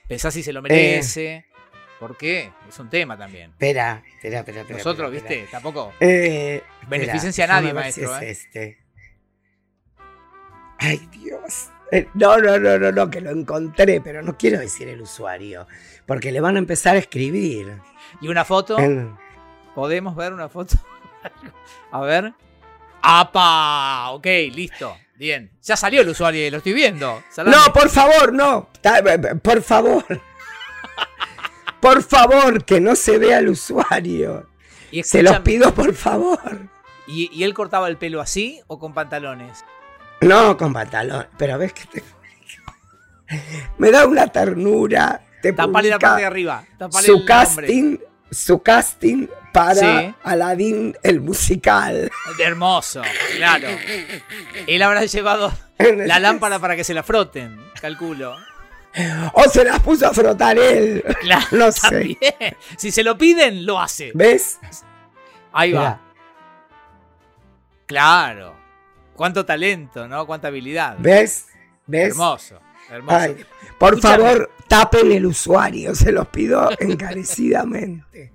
Pensá 0.06 0.30
si 0.30 0.42
se 0.42 0.52
lo 0.52 0.62
merece. 0.62 1.46
¿Por 1.48 1.49
qué? 2.16 2.50
Es 2.68 2.78
un 2.78 2.88
tema 2.88 3.16
también. 3.16 3.50
Espera, 3.50 4.02
espera, 4.16 4.38
espera. 4.38 4.60
espera, 4.62 4.78
Nosotros, 4.78 5.14
espera, 5.14 5.34
viste, 5.36 5.50
tampoco. 5.50 5.92
Eh, 6.00 6.62
Beneficencia 6.88 7.44
a 7.44 7.48
nadie, 7.48 7.72
ver 7.72 7.92
si 7.92 8.00
maestro, 8.00 8.16
es 8.16 8.22
¿eh? 8.22 8.30
este. 8.30 8.78
Ay, 10.78 11.08
Dios. 11.12 11.68
Eh, 11.92 12.08
No, 12.14 12.38
no, 12.38 12.58
no, 12.58 12.78
no, 12.78 12.90
no, 12.90 13.10
que 13.10 13.20
lo 13.20 13.30
encontré, 13.30 14.00
pero 14.00 14.22
no 14.22 14.38
quiero 14.38 14.58
decir 14.58 14.88
el 14.88 15.02
usuario, 15.02 15.66
porque 16.06 16.32
le 16.32 16.40
van 16.40 16.56
a 16.56 16.58
empezar 16.58 16.96
a 16.96 17.00
escribir. 17.00 17.78
¿Y 18.20 18.28
una 18.28 18.44
foto? 18.44 18.78
¿Podemos 19.74 20.16
ver 20.16 20.32
una 20.32 20.48
foto? 20.48 20.76
a 21.92 22.00
ver. 22.00 22.32
¡Apa! 23.02 24.10
Ok, 24.10 24.26
listo. 24.52 24.96
Bien. 25.16 25.50
Ya 25.62 25.76
salió 25.76 26.00
el 26.00 26.08
usuario 26.08 26.50
lo 26.50 26.56
estoy 26.58 26.72
viendo. 26.72 27.22
Salame. 27.28 27.54
No, 27.56 27.72
por 27.74 27.90
favor, 27.90 28.32
no. 28.32 28.70
Eh, 28.82 29.34
Por 29.42 29.62
favor. 29.62 30.04
Por 31.80 32.02
favor, 32.02 32.64
que 32.64 32.80
no 32.80 32.94
se 32.94 33.18
vea 33.18 33.38
el 33.38 33.48
usuario. 33.48 34.48
y 34.90 35.02
Se 35.02 35.22
los 35.22 35.40
pido, 35.40 35.72
por 35.74 35.94
favor. 35.94 36.68
¿y, 37.06 37.30
y 37.32 37.44
él 37.44 37.54
cortaba 37.54 37.88
el 37.88 37.96
pelo 37.96 38.20
así 38.20 38.60
o 38.66 38.78
con 38.78 38.92
pantalones? 38.94 39.64
No, 40.20 40.56
con 40.56 40.72
pantalón. 40.72 41.26
Pero 41.38 41.58
ves 41.58 41.72
que 41.72 41.84
te... 41.86 42.02
Me 43.78 43.90
da 43.90 44.06
una 44.06 44.26
ternura. 44.28 45.24
Te 45.42 45.52
Tapale 45.52 45.88
la 45.88 45.98
parte 45.98 46.20
de 46.20 46.26
arriba. 46.26 46.64
Tapale 46.78 47.06
su 47.06 47.16
el 47.16 47.24
casting, 47.24 47.96
su 48.30 48.62
casting 48.62 49.26
para 49.52 49.74
Sí. 50.02 50.14
Aladdin 50.22 50.96
el 51.02 51.20
musical. 51.20 52.10
Hermoso, 52.38 53.02
claro. 53.36 53.68
Él 54.66 54.82
habrá 54.82 55.04
llevado 55.06 55.52
la 55.78 56.18
lámpara 56.20 56.58
para 56.58 56.76
que 56.76 56.84
se 56.84 56.92
la 56.94 57.02
froten, 57.02 57.58
calculo. 57.80 58.36
O 59.34 59.42
se 59.48 59.64
las 59.64 59.80
puso 59.80 60.06
a 60.08 60.12
frotar 60.12 60.58
él. 60.58 61.04
Claro, 61.20 61.46
No 61.52 61.70
sé. 61.72 61.80
también. 61.90 62.56
Si 62.76 62.90
se 62.90 63.02
lo 63.04 63.16
piden, 63.16 63.64
lo 63.66 63.80
hace. 63.80 64.10
¿Ves? 64.14 64.58
Ahí 65.52 65.72
va. 65.72 66.00
Claro. 67.86 68.54
Cuánto 69.14 69.44
talento, 69.44 70.08
¿no? 70.08 70.26
Cuánta 70.26 70.48
habilidad. 70.48 70.96
¿Ves? 70.98 71.46
¿Ves? 71.86 72.10
Hermoso, 72.10 72.60
hermoso. 72.88 73.16
Ay, 73.16 73.44
por 73.78 74.00
favor, 74.00 74.50
tapen 74.68 75.10
el 75.12 75.26
usuario, 75.26 75.94
se 75.94 76.12
los 76.12 76.28
pido 76.28 76.70
encarecidamente. 76.78 78.32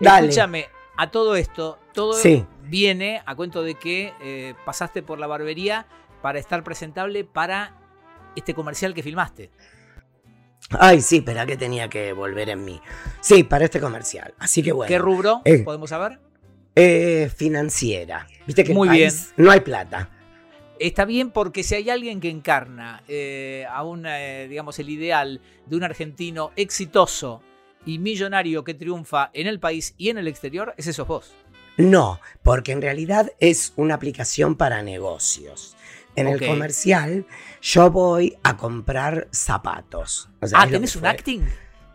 Dale. 0.00 0.28
Escúchame, 0.28 0.68
A 0.96 1.10
todo 1.10 1.34
esto, 1.36 1.78
todo 1.92 2.12
Sí. 2.14 2.46
viene 2.62 3.22
a 3.26 3.34
cuento 3.34 3.62
de 3.62 3.74
que 3.74 4.14
eh, 4.22 4.54
pasaste 4.64 5.02
por 5.02 5.18
la 5.18 5.26
barbería 5.26 5.86
para 6.22 6.38
estar 6.38 6.62
presentable 6.62 7.24
para 7.24 7.74
este 8.36 8.54
comercial 8.54 8.94
que 8.94 9.02
filmaste. 9.02 9.50
Ay, 10.70 11.00
sí, 11.00 11.20
pero 11.20 11.44
que 11.46 11.56
tenía 11.56 11.88
que 11.88 12.12
volver 12.12 12.48
en 12.48 12.64
mí. 12.64 12.80
Sí, 13.20 13.42
para 13.42 13.64
este 13.64 13.80
comercial. 13.80 14.34
Así 14.38 14.62
que 14.62 14.72
bueno. 14.72 14.88
¿Qué 14.88 14.98
rubro? 14.98 15.42
eh. 15.44 15.58
¿Podemos 15.58 15.90
saber? 15.90 16.18
Eh, 16.74 17.30
financiera. 17.34 18.26
Viste 18.46 18.64
que 18.64 18.72
Muy 18.72 18.88
país 18.88 19.32
no 19.36 19.50
hay 19.50 19.60
plata. 19.60 20.08
Está 20.78 21.04
bien 21.04 21.30
porque 21.30 21.62
si 21.62 21.74
hay 21.74 21.90
alguien 21.90 22.20
que 22.20 22.30
encarna 22.30 23.04
eh, 23.06 23.66
a 23.70 23.84
un, 23.84 24.04
eh, 24.06 24.46
digamos, 24.48 24.78
el 24.78 24.88
ideal 24.88 25.40
de 25.66 25.76
un 25.76 25.84
argentino 25.84 26.50
exitoso 26.56 27.42
y 27.84 27.98
millonario 27.98 28.64
que 28.64 28.74
triunfa 28.74 29.30
en 29.34 29.46
el 29.46 29.60
país 29.60 29.94
y 29.98 30.08
en 30.08 30.18
el 30.18 30.28
exterior, 30.28 30.74
ese 30.76 30.92
sos 30.92 31.06
vos. 31.06 31.34
No, 31.76 32.20
porque 32.42 32.72
en 32.72 32.82
realidad 32.82 33.32
es 33.38 33.72
una 33.76 33.94
aplicación 33.94 34.56
para 34.56 34.82
negocios. 34.82 35.76
En 36.14 36.28
el 36.28 36.46
comercial 36.46 37.26
yo 37.62 37.90
voy 37.90 38.36
a 38.42 38.56
comprar 38.56 39.28
zapatos. 39.32 40.28
O 40.40 40.46
sea, 40.46 40.60
ah, 40.62 40.66
¿tenés 40.68 40.94
un 40.96 41.06
acting? 41.06 41.40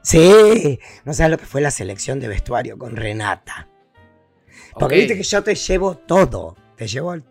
Sí, 0.02 0.80
no 1.06 1.14
sabes 1.14 1.32
lo 1.32 1.38
que 1.38 1.46
fue 1.46 1.62
la 1.62 1.70
selección 1.72 2.20
de 2.20 2.28
vestuario 2.28 2.78
con 2.78 2.96
Renata. 2.96 3.68
Porque 4.74 4.86
Ok. 4.96 5.00
viste 5.00 5.16
que 5.18 5.24
yo 5.24 5.44
te 5.44 5.54
llevo 5.56 5.98
todo. 5.98 6.56
Te 6.76 6.88
llevo. 6.88 7.14
el- 7.14 7.24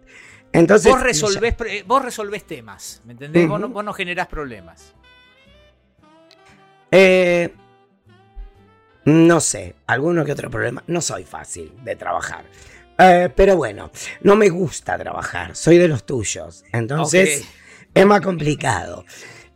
Entonces. 0.52 0.90
Vos 0.92 1.00
resolvés, 1.02 1.54
pre- 1.54 1.82
vos 1.84 2.02
resolvés 2.04 2.44
temas, 2.46 3.02
¿me 3.04 3.12
entendés? 3.12 3.48
Vos, 3.48 3.58
no, 3.60 3.68
vos 3.68 3.84
no 3.84 3.92
generás 3.92 4.26
problemas. 4.26 4.94
Eh, 6.90 7.52
no 9.04 9.40
sé, 9.40 9.74
alguno 9.86 10.24
que 10.24 10.32
otro 10.32 10.50
problema. 10.50 10.82
No 10.86 11.00
soy 11.00 11.24
fácil 11.24 11.72
de 11.84 11.96
trabajar. 11.96 12.44
Eh, 12.98 13.30
pero 13.34 13.56
bueno, 13.56 13.90
no 14.22 14.36
me 14.36 14.48
gusta 14.48 14.96
trabajar. 14.96 15.54
Soy 15.54 15.78
de 15.78 15.88
los 15.88 16.04
tuyos. 16.04 16.64
Entonces 16.72 17.44
es 17.94 18.06
más 18.06 18.20
complicado. 18.20 19.04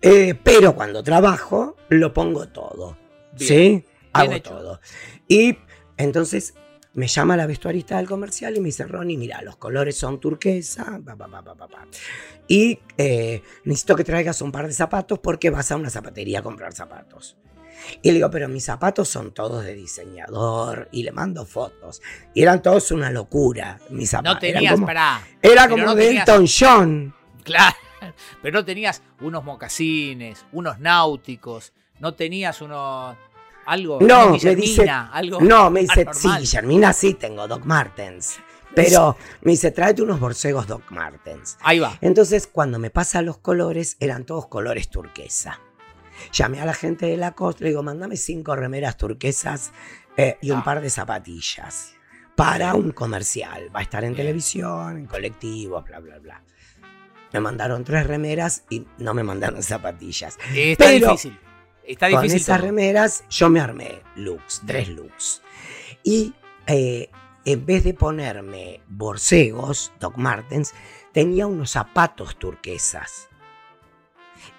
Eh, 0.02 0.34
pero 0.42 0.74
cuando 0.74 1.02
trabajo, 1.02 1.76
lo 1.88 2.12
pongo 2.12 2.48
todo. 2.48 2.96
Bien. 3.32 3.48
¿Sí? 3.48 3.84
Hago 4.12 4.32
hecho. 4.32 4.50
todo. 4.50 4.80
Y 5.28 5.58
entonces 5.96 6.54
me 6.94 7.06
llama 7.06 7.36
la 7.36 7.46
vestuarista 7.46 7.98
del 7.98 8.08
comercial 8.08 8.56
y 8.56 8.60
me 8.60 8.66
dice, 8.66 8.84
Ronnie, 8.84 9.16
mira, 9.16 9.42
los 9.42 9.56
colores 9.56 9.96
son 9.96 10.18
turquesa, 10.18 11.00
pa, 11.04 11.16
pa, 11.16 11.28
pa. 11.28 11.86
y 12.48 12.80
eh, 12.98 13.42
necesito 13.64 13.94
que 13.94 14.04
traigas 14.04 14.42
un 14.42 14.50
par 14.50 14.66
de 14.66 14.72
zapatos 14.72 15.18
porque 15.20 15.50
vas 15.50 15.70
a 15.70 15.76
una 15.76 15.90
zapatería 15.90 16.40
a 16.40 16.42
comprar 16.42 16.72
zapatos. 16.72 17.36
Y 18.02 18.08
le 18.08 18.14
digo, 18.14 18.30
pero 18.30 18.48
mis 18.48 18.64
zapatos 18.64 19.08
son 19.08 19.32
todos 19.32 19.64
de 19.64 19.74
diseñador 19.74 20.88
y 20.92 21.02
le 21.02 21.12
mando 21.12 21.44
fotos. 21.44 22.02
Y 22.34 22.42
eran 22.42 22.62
todos 22.62 22.90
una 22.90 23.10
locura, 23.10 23.78
mis 23.90 24.10
zapatos. 24.10 24.34
No 24.34 24.38
tenías, 24.40 24.72
como, 24.74 24.86
pará. 24.86 25.22
era 25.42 25.68
como 25.68 25.84
no 25.84 25.94
de 25.94 26.06
tenías- 26.06 26.28
Elton 26.28 26.46
John. 26.58 27.14
Claro. 27.44 27.76
Pero 28.42 28.58
no 28.58 28.64
tenías 28.64 29.02
unos 29.20 29.44
mocasines, 29.44 30.44
unos 30.52 30.78
náuticos, 30.78 31.72
no 31.98 32.14
tenías 32.14 32.60
unos. 32.60 33.16
Algo. 33.66 33.98
No, 34.00 34.30
me 34.42 34.54
dice- 34.56 34.88
algo. 34.88 35.40
No, 35.40 35.70
me 35.70 35.80
dice, 35.80 36.06
sí. 36.12 36.28
Guillermina 36.38 36.92
sí 36.92 37.14
tengo 37.14 37.46
Doc 37.46 37.64
Martens. 37.64 38.38
Pero 38.74 39.16
me 39.42 39.50
dice, 39.52 39.70
tráete 39.72 40.00
unos 40.02 40.20
borcegos 40.20 40.66
Doc 40.66 40.90
Martens. 40.90 41.58
Ahí 41.60 41.78
va. 41.80 41.98
Entonces, 42.00 42.46
cuando 42.46 42.78
me 42.78 42.90
pasa 42.90 43.20
los 43.20 43.38
colores, 43.38 43.96
eran 44.00 44.24
todos 44.24 44.46
colores 44.46 44.88
turquesa. 44.88 45.60
Llamé 46.32 46.60
a 46.60 46.66
la 46.66 46.74
gente 46.74 47.06
de 47.06 47.16
la 47.16 47.32
costa, 47.32 47.64
le 47.64 47.70
digo, 47.70 47.82
mándame 47.82 48.16
cinco 48.16 48.54
remeras 48.56 48.96
turquesas 48.96 49.72
eh, 50.16 50.38
y 50.42 50.50
un 50.50 50.58
Ah. 50.60 50.64
par 50.64 50.80
de 50.80 50.90
zapatillas 50.90 51.94
para 52.36 52.74
un 52.74 52.92
comercial. 52.92 53.74
Va 53.74 53.80
a 53.80 53.82
estar 53.82 54.02
en 54.04 54.12
Bien. 54.14 54.26
televisión, 54.26 54.96
en 54.98 55.06
colectivo, 55.06 55.82
bla, 55.82 56.00
bla, 56.00 56.18
bla. 56.18 56.42
Me 57.32 57.40
mandaron 57.40 57.84
tres 57.84 58.06
remeras 58.06 58.64
y 58.70 58.86
no 58.98 59.14
me 59.14 59.22
mandaron 59.22 59.62
zapatillas. 59.62 60.38
Está 60.54 60.84
Pero 60.86 61.06
difícil. 61.08 61.38
Está 61.86 62.10
Con 62.10 62.24
esas 62.24 62.46
todo. 62.46 62.58
remeras 62.66 63.24
yo 63.30 63.50
me 63.50 63.60
armé 63.60 64.02
looks, 64.16 64.62
tres 64.66 64.88
looks. 64.88 65.42
Y 66.04 66.34
eh, 66.66 67.10
en 67.44 67.66
vez 67.66 67.82
de 67.84 67.94
ponerme 67.94 68.80
borcegos, 68.88 69.92
Doc 69.98 70.16
Martens, 70.16 70.72
tenía 71.12 71.46
unos 71.46 71.70
zapatos 71.70 72.36
turquesas. 72.38 73.28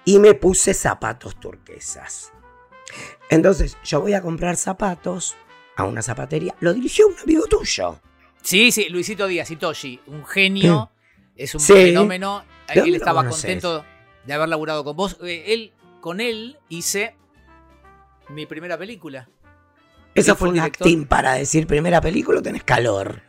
Y 0.04 0.18
me 0.18 0.34
puse 0.34 0.74
zapatos 0.74 1.38
turquesas. 1.38 2.32
Entonces 3.30 3.76
yo 3.84 4.00
voy 4.00 4.14
a 4.14 4.22
comprar 4.22 4.56
zapatos 4.56 5.36
a 5.76 5.84
una 5.84 6.02
zapatería. 6.02 6.54
Lo 6.60 6.74
dirigió 6.74 7.06
un 7.08 7.18
amigo 7.18 7.46
tuyo. 7.46 8.00
Sí, 8.42 8.72
sí, 8.72 8.88
Luisito 8.88 9.26
Díaz, 9.26 9.50
Itoshi, 9.50 10.00
un 10.08 10.24
genio, 10.26 10.90
es 11.36 11.54
un 11.54 11.60
Sí. 11.60 11.72
fenómeno. 11.72 12.44
¿De 12.68 12.74
dónde 12.76 12.88
Él 12.90 12.96
estaba 12.96 13.28
contento 13.28 13.84
de 14.26 14.32
haber 14.32 14.48
laburado 14.48 14.84
con 14.84 14.96
vos. 14.96 15.18
Eh, 15.22 15.44
Él, 15.48 15.72
con 16.00 16.20
él 16.20 16.58
hice 16.68 17.14
mi 18.28 18.46
primera 18.46 18.76
película. 18.78 19.28
Eso 20.14 20.36
fue 20.36 20.48
un 20.48 20.54
director. 20.54 20.86
acting 20.86 21.06
para 21.06 21.34
decir 21.34 21.66
primera 21.66 22.00
película 22.00 22.42
tenés 22.42 22.64
calor. 22.64 23.22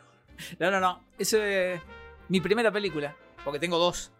No, 0.59 0.69
no, 0.71 0.79
no. 0.79 1.01
Es 1.17 1.33
eh, 1.33 1.79
mi 2.29 2.41
primera 2.41 2.71
película, 2.71 3.15
porque 3.45 3.59
tengo 3.59 3.77
dos. 3.77 4.11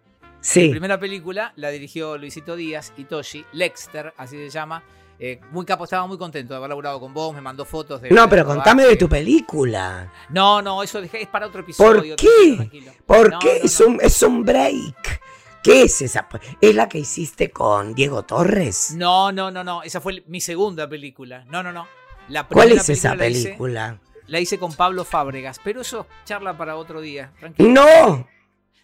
Mi 0.43 0.47
Sí. 0.47 0.69
primera 0.69 0.99
película 0.99 1.53
la 1.55 1.69
dirigió 1.69 2.17
Luisito 2.17 2.55
Díaz, 2.57 2.91
Itoshi, 2.97 3.45
Lexter, 3.53 4.13
así 4.17 4.35
se 4.37 4.49
llama. 4.49 4.83
Eh, 5.19 5.39
muy 5.51 5.65
capo, 5.65 5.85
estaba 5.85 6.05
muy 6.05 6.17
contento 6.17 6.53
de 6.53 6.57
haber 6.57 6.69
laburado 6.69 6.99
con 6.99 7.13
vos, 7.13 7.33
me 7.33 7.39
mandó 7.39 7.63
fotos 7.63 8.01
de. 8.01 8.09
No, 8.11 8.27
pero 8.27 8.43
del 8.43 8.55
contame 8.55 8.83
de 8.83 8.97
tu 8.97 9.07
película. 9.07 10.11
No, 10.29 10.61
no, 10.61 10.83
eso 10.83 10.99
dejé- 11.01 11.21
es 11.21 11.27
para 11.27 11.47
otro 11.47 11.61
episodio. 11.61 12.15
¿Por 12.15 12.25
qué? 12.25 12.91
¿Por 13.05 13.31
No, 13.31 13.39
qué? 13.39 13.59
no, 13.59 13.65
es. 13.65 13.79
Un, 13.79 13.99
es 14.01 14.21
un 14.23 14.43
break. 14.43 15.21
¿Qué 15.63 15.83
es 15.83 16.01
esa? 16.01 16.27
¿Es 16.59 16.75
la 16.75 16.89
que 16.89 16.97
hiciste 16.99 17.49
con 17.51 17.93
Diego 17.95 18.23
Torres? 18.23 18.93
No, 18.97 19.31
no, 19.31 19.49
no, 19.49 19.63
no. 19.63 19.81
Esa 19.83 20.01
fue 20.01 20.23
mi 20.27 20.41
segunda 20.41 20.89
película. 20.89 21.45
No, 21.45 21.63
no, 21.63 21.71
no. 21.71 21.87
La 22.27 22.45
¿Cuál 22.45 22.73
es 22.73 22.89
esa 22.89 23.15
la 23.15 23.27
hice- 23.27 23.43
película? 23.49 23.99
La 24.27 24.39
hice, 24.41 24.57
con 24.59 24.73
Pablo 24.73 25.05
Fábregas, 25.05 25.59
pero 25.63 25.81
eso 25.81 26.07
charla 26.25 26.57
para 26.57 26.75
otro 26.75 26.99
día. 27.01 27.31
Tranquilo. 27.39 27.69
No, 27.69 28.27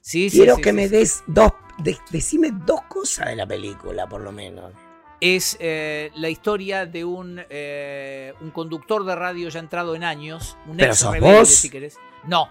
Sí, 0.01 0.29
quiero 0.31 0.55
sí, 0.55 0.61
que 0.61 0.69
sí, 0.69 0.75
me 0.75 0.87
des 0.89 1.23
dos, 1.27 1.51
de- 1.79 1.97
decime 2.11 2.51
dos 2.51 2.81
cosas 2.83 3.27
de 3.27 3.35
la 3.35 3.45
película, 3.47 4.07
por 4.07 4.21
lo 4.21 4.31
menos. 4.31 4.73
Es 5.21 5.57
eh, 5.59 6.11
la 6.15 6.29
historia 6.29 6.85
de 6.85 7.03
un, 7.03 7.41
eh, 7.49 8.33
un 8.39 8.51
conductor 8.51 9.03
de 9.03 9.15
radio 9.15 9.49
ya 9.49 9.59
entrado 9.59 9.93
en 9.95 10.03
años. 10.05 10.57
Un 10.65 10.77
¿Pero 10.77 10.91
ex 10.93 10.99
sos 10.99 11.11
rebelde, 11.11 11.39
vos? 11.39 11.49
si 11.49 11.69
querés. 11.69 11.97
No. 12.25 12.47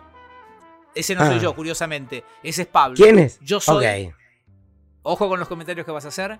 Ese 0.94 1.14
no 1.14 1.24
soy 1.24 1.37
Ah. 1.37 1.42
yo, 1.42 1.54
curiosamente. 1.54 2.24
Ese 2.42 2.62
es 2.62 2.68
Pablo. 2.68 2.96
¿Quién 2.96 3.18
es? 3.18 3.38
Yo 3.40 3.58
soy. 3.61 4.12
Ojo 5.02 5.28
con 5.28 5.38
los 5.40 5.48
comentarios 5.48 5.87
que 5.87 5.92
vas 5.92 6.04
a 6.04 6.08
hacer. 6.08 6.38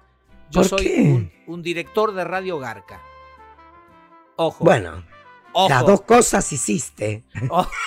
Yo 0.51 0.61
¿Por 0.61 0.68
soy 0.68 0.85
qué? 0.85 1.01
un, 1.01 1.33
un 1.47 1.62
director 1.62 2.12
de 2.12 2.25
Radio 2.25 2.59
Garca. 2.59 3.01
Ojo. 4.37 4.64
Bueno, 4.64 5.05
ojo. 5.53 5.68
las 5.71 5.87
dos 5.87 6.03
cosas 6.03 6.53
hiciste. 6.53 7.25
Ojo. 7.49 7.71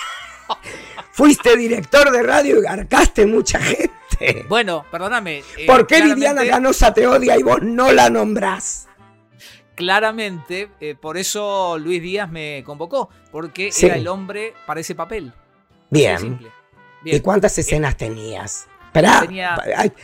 Fuiste 1.12 1.56
director 1.56 2.10
de 2.10 2.22
radio 2.22 2.58
y 2.58 2.62
garcaste 2.62 3.26
mucha 3.26 3.58
gente. 3.60 4.44
Bueno, 4.48 4.84
perdóname. 4.90 5.38
eh, 5.58 5.66
¿Por 5.66 5.86
qué 5.86 5.96
claramente- 5.96 6.14
Liliana 6.14 6.46
Canosa 6.50 6.94
te 6.94 7.06
odia 7.06 7.36
y 7.38 7.42
vos 7.42 7.60
no 7.62 7.92
la 7.92 8.08
nombrás? 8.10 8.88
Claramente, 9.74 10.70
eh, 10.80 10.94
por 10.94 11.16
eso 11.16 11.78
Luis 11.78 12.02
Díaz 12.02 12.30
me 12.30 12.62
convocó, 12.64 13.08
porque 13.30 13.72
Sí. 13.72 13.86
era 13.86 13.96
el 13.96 14.06
hombre 14.06 14.52
para 14.66 14.80
ese 14.80 14.94
papel. 14.94 15.32
Bien. 15.90 16.38
¿Y 17.04 17.20
cuántas 17.20 17.56
escenas 17.58 17.96
tenías? 17.96 18.66
Esperá, 18.86 19.22
Tenía- 19.22 19.54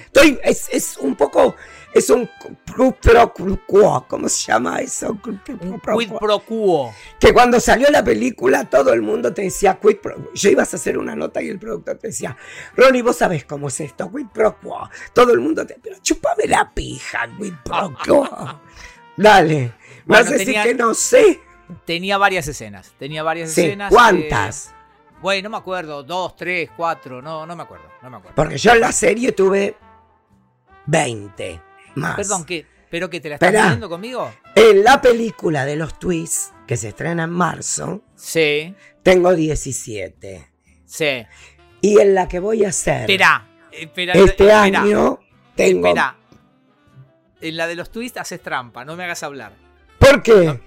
estoy, 0.06 0.38
es, 0.42 0.68
es 0.72 0.96
un 0.96 1.14
poco, 1.14 1.54
es 1.92 2.11
un 2.11 2.29
pro 2.66 2.92
pro 3.01 3.33
quo, 3.66 4.05
¿cómo 4.09 4.29
se 4.29 4.53
llama 4.53 4.79
eso? 4.81 5.18
Quid 5.22 6.11
pro 6.18 6.38
quo. 6.40 6.92
Que 7.18 7.33
cuando 7.33 7.59
salió 7.61 7.88
la 7.90 8.05
película 8.05 8.64
todo 8.68 8.92
el 8.92 9.03
mundo 9.03 9.33
te 9.33 9.42
decía 9.42 9.79
quid 9.81 9.96
pro 9.96 10.16
quo. 10.16 10.31
Yo 10.35 10.51
ibas 10.51 10.72
a 10.74 10.77
hacer 10.77 10.98
una 10.98 11.16
nota 11.16 11.40
y 11.42 11.48
el 11.48 11.59
productor 11.59 11.96
te 11.98 12.09
decía, 12.09 12.37
Ronnie, 12.77 13.03
vos 13.03 13.16
sabés 13.16 13.44
cómo 13.44 13.68
es 13.68 13.81
esto, 13.81 14.11
quid 14.12 14.27
pro 14.33 14.59
quo. 14.61 14.88
Todo 15.12 15.33
el 15.33 15.40
mundo 15.40 15.66
te, 15.66 15.79
pero 15.83 15.96
chupame 16.03 16.44
la 16.46 16.70
pija, 16.72 17.29
quid 17.38 17.55
pro 17.64 17.94
quo. 18.05 18.29
Dale, 19.16 19.72
Bueno, 20.07 20.24
vas 20.24 20.29
a 20.29 20.31
decir 20.33 20.46
tenía- 20.46 20.62
que 20.64 20.74
no 20.74 20.94
sé. 20.94 21.40
Tenía 21.85 22.16
varias 22.18 22.46
escenas. 22.48 22.94
Tenía 22.98 23.22
varias 23.22 23.51
Sí, 23.51 23.62
escenas. 23.62 23.90
¿cuántas? 23.92 24.68
eh, 24.68 24.74
bueno, 25.20 25.42
no 25.48 25.51
me 25.51 25.57
acuerdo. 25.59 26.03
Dos, 26.05 26.37
tres, 26.37 26.70
cuatro. 26.77 27.20
No, 27.20 27.44
no 27.44 27.57
me 27.57 27.62
acuerdo. 27.64 27.87
No 28.03 28.09
me 28.11 28.16
acuerdo. 28.18 28.37
Porque 28.37 28.57
yo 28.57 28.72
en 28.72 28.81
la 28.81 28.92
serie 28.92 29.33
tuve 29.33 29.77
20 30.87 31.61
más. 31.94 32.16
Perdón, 32.16 32.44
¿qué? 32.44 32.66
¿Pero 32.90 33.11
que 33.11 33.20
te 33.20 33.29
la 33.29 33.35
estás 33.37 33.48
Esperá. 33.48 33.68
viendo 33.68 33.88
conmigo? 33.88 34.33
En 34.55 34.83
la 34.83 35.01
película 35.01 35.64
de 35.66 35.77
los 35.77 35.98
twists, 35.98 36.53
que 36.66 36.77
se 36.77 36.88
estrena 36.88 37.24
en 37.24 37.31
marzo, 37.31 38.03
Sí, 38.16 38.74
tengo 39.03 39.35
17. 39.35 40.48
sí. 40.87 41.27
Y 41.81 42.01
en 42.01 42.14
la 42.14 42.27
que 42.27 42.40
voy 42.40 42.64
a 42.64 42.70
hacer 42.70 43.03
Esperá. 43.03 43.46
Espera, 43.70 44.14
este 44.14 44.51
año, 44.53 45.20
tengo... 45.55 45.87
Espera. 45.87 46.16
En 47.40 47.57
la 47.57 47.68
de 47.68 47.77
los 47.77 47.90
twists 47.92 48.18
haces 48.18 48.42
trampa. 48.42 48.85
No 48.85 48.96
me 48.96 49.05
hagas 49.05 49.22
hablar. 49.22 49.53
¿Por 50.01 50.22
qué? 50.24 50.61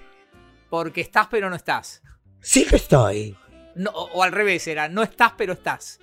Porque 0.70 1.02
estás, 1.02 1.26
pero 1.30 1.50
no 1.50 1.56
estás. 1.56 2.02
Sí 2.40 2.64
que 2.64 2.76
estoy. 2.76 3.36
No, 3.74 3.90
o, 3.90 4.04
o 4.12 4.22
al 4.22 4.32
revés, 4.32 4.66
era 4.68 4.88
no 4.88 5.02
estás, 5.02 5.32
pero 5.36 5.52
estás. 5.52 6.00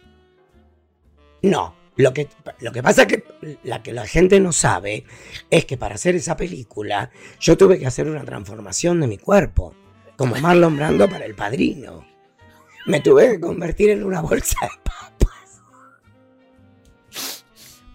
No, 1.41 1.75
lo 1.99 2.13
que, 2.13 2.29
lo 2.61 2.71
que 2.71 2.81
pasa 2.81 3.01
es 3.01 3.07
que 3.09 3.57
la 3.63 3.83
que 3.83 3.91
la 3.91 4.07
gente 4.07 4.39
no 4.39 4.53
sabe 4.53 5.03
es 5.49 5.65
que 5.65 5.75
para 5.75 5.95
hacer 5.95 6.15
esa 6.15 6.37
película 6.37 7.11
yo 7.41 7.57
tuve 7.57 7.77
que 7.77 7.85
hacer 7.85 8.07
una 8.07 8.23
transformación 8.23 9.01
de 9.01 9.07
mi 9.07 9.17
cuerpo, 9.17 9.75
como 10.15 10.35
Marlon 10.35 10.77
Brando 10.77 11.09
para 11.09 11.25
el 11.25 11.35
padrino. 11.35 12.07
Me 12.85 13.01
tuve 13.01 13.31
que 13.31 13.39
convertir 13.41 13.89
en 13.89 14.05
una 14.05 14.21
bolsa 14.21 14.55
de 14.61 14.69
papas. 14.81 15.61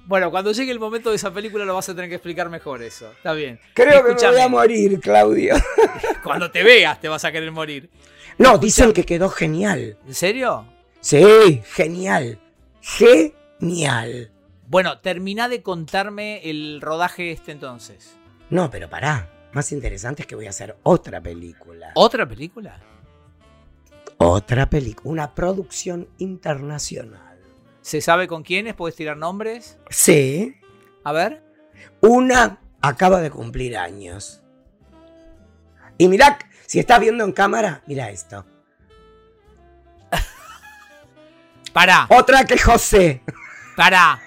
Bueno, 0.05 0.31
cuando 0.31 0.53
llegue 0.53 0.71
el 0.71 0.79
momento 0.79 1.09
de 1.09 1.17
esa 1.17 1.33
película 1.33 1.65
lo 1.65 1.75
vas 1.75 1.89
a 1.89 1.95
tener 1.95 2.11
que 2.11 2.17
explicar 2.17 2.51
mejor 2.51 2.83
eso. 2.83 3.11
Está 3.11 3.33
bien. 3.33 3.59
Creo 3.73 4.05
que 4.05 4.15
me 4.23 4.31
voy 4.33 4.41
a 4.41 4.49
morir, 4.49 5.01
Claudio. 5.01 5.55
Cuando 6.23 6.51
te 6.51 6.63
veas 6.63 7.01
te 7.01 7.09
vas 7.09 7.25
a 7.25 7.33
querer 7.33 7.51
morir. 7.53 7.89
No, 8.37 8.59
dicen 8.59 8.93
que 8.93 9.07
quedó 9.07 9.31
genial. 9.31 9.97
¿En 10.07 10.15
serio? 10.15 10.67
Sí, 11.01 11.63
genial. 11.73 12.39
Genial. 13.61 14.33
Bueno, 14.67 14.99
termina 15.01 15.49
de 15.49 15.63
contarme 15.63 16.49
el 16.49 16.81
rodaje 16.81 17.31
este 17.33 17.53
entonces. 17.53 18.17
No, 18.51 18.71
pero 18.71 18.89
pará. 18.89 19.31
Más 19.53 19.71
interesante 19.73 20.23
es 20.23 20.27
que 20.27 20.35
voy 20.35 20.47
a 20.47 20.51
hacer 20.51 20.77
otra 20.83 21.21
película. 21.21 21.93
¿Otra 21.95 22.27
película? 22.27 22.81
Otra 24.19 24.69
película. 24.69 25.11
Una 25.11 25.35
producción 25.35 26.09
internacional. 26.19 27.39
¿Se 27.81 28.01
sabe 28.01 28.27
con 28.27 28.43
quiénes? 28.43 28.75
¿Puedes 28.75 28.97
tirar 28.97 29.17
nombres? 29.17 29.79
Sí. 29.91 30.57
A 31.05 31.13
ver. 31.13 31.43
Una 32.01 32.59
acaba 32.81 33.21
de 33.21 33.31
cumplir 33.31 33.77
años. 33.77 34.43
Y 35.99 36.09
mirá, 36.09 36.39
si 36.67 36.81
estás 36.81 36.99
viendo 37.01 37.25
en 37.25 37.33
cámara, 37.33 37.83
mira 37.87 38.11
esto. 38.11 38.45
Pará, 41.73 42.07
Otra 42.11 42.45
que 42.45 42.59
José. 42.59 43.23
Pará. 43.77 44.21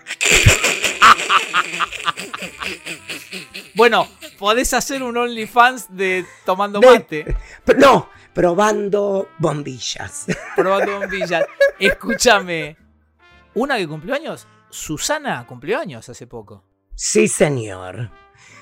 bueno, 3.75 4.07
podés 4.39 4.73
hacer 4.73 5.03
un 5.03 5.17
OnlyFans 5.17 5.95
de 5.95 6.25
tomando 6.45 6.81
mate, 6.81 7.36
No, 7.77 8.10
probando 8.33 9.29
bombillas. 9.38 10.25
probando 10.55 10.99
bombillas. 10.99 11.45
Escúchame. 11.79 12.77
Una 13.53 13.77
que 13.77 13.88
cumplió 13.88 14.15
años, 14.15 14.47
Susana 14.69 15.45
cumplió 15.47 15.79
años 15.79 16.07
hace 16.10 16.27
poco. 16.27 16.63
Sí, 16.95 17.27
señor. 17.27 18.12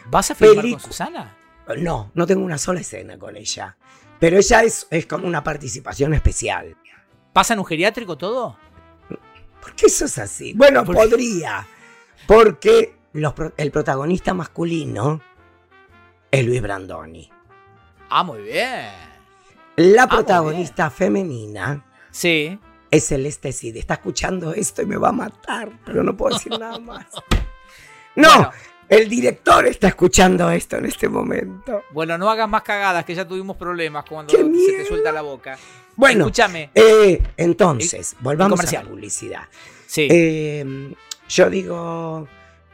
¿Vas 0.08 0.32
a 0.32 0.36
filmar 0.36 0.70
con 0.70 0.80
Susana? 0.80 1.38
No, 1.78 2.12
no 2.14 2.28
tengo 2.28 2.44
una 2.46 2.58
sola 2.58 2.82
escena 2.82 3.18
con 3.18 3.36
ella. 3.36 3.76
Pero 4.20 4.38
ella 4.38 4.64
es, 4.64 4.88
es 4.92 5.06
como 5.08 5.28
una 5.28 5.44
participación 5.44 6.14
especial. 6.14 6.78
¿Pasa 7.34 7.54
en 7.54 7.60
un 7.60 7.66
geriátrico 7.66 8.18
todo? 8.18 8.58
¿Por 9.66 9.74
qué 9.76 9.88
eso 9.88 10.06
es 10.06 10.20
así? 10.20 10.54
Bueno, 10.54 10.86
podría. 10.86 11.66
Porque 12.28 12.96
los 13.14 13.34
el 13.58 13.72
protagonista 13.72 14.36
masculino 14.36 15.22
es 16.30 16.46
Luis 16.46 16.62
Brandoni. 16.62 17.28
Ah, 18.12 18.22
muy 18.24 18.44
bien. 18.44 18.92
La 19.78 20.04
Ah, 20.04 20.08
protagonista 20.08 20.92
femenina 20.92 21.84
Sí. 22.12 22.60
es 22.92 23.08
Celeste 23.08 23.52
Cid. 23.52 23.76
Está 23.78 23.96
escuchando 23.96 24.54
esto 24.54 24.84
y 24.84 24.86
me 24.86 24.98
va 24.98 25.10
a 25.10 25.14
matar, 25.14 25.72
pero 25.84 26.04
no 26.04 26.16
puedo 26.16 26.36
decir 26.36 26.52
nada 26.60 26.78
más. 26.78 27.08
No, 28.18 28.30
Bueno. 28.34 28.52
el 28.88 29.10
director 29.10 29.66
está 29.66 29.88
escuchando 29.90 30.50
esto 30.52 30.78
en 30.78 30.86
este 30.86 31.10
momento. 31.10 31.82
Bueno, 31.92 32.18
no 32.20 32.30
hagas 32.30 32.48
más 32.48 32.62
cagadas, 32.62 33.04
que 33.04 33.16
ya 33.16 33.28
tuvimos 33.28 33.58
problemas 33.58 34.06
cuando 34.08 34.32
¡Qué 34.32 34.38
se 34.38 34.78
te 34.78 34.86
suelta 34.86 35.12
la 35.12 35.22
boca. 35.22 35.58
Bueno, 35.96 36.26
Escúchame. 36.26 36.72
eh, 36.76 37.22
entonces, 37.38 38.16
volvamos 38.20 38.60
a 38.60 38.72
la 38.72 38.84
publicidad. 38.84 39.44
Sí. 39.88 40.08
Eh, 40.12 40.94
yo 41.30 41.50
digo, 41.50 42.28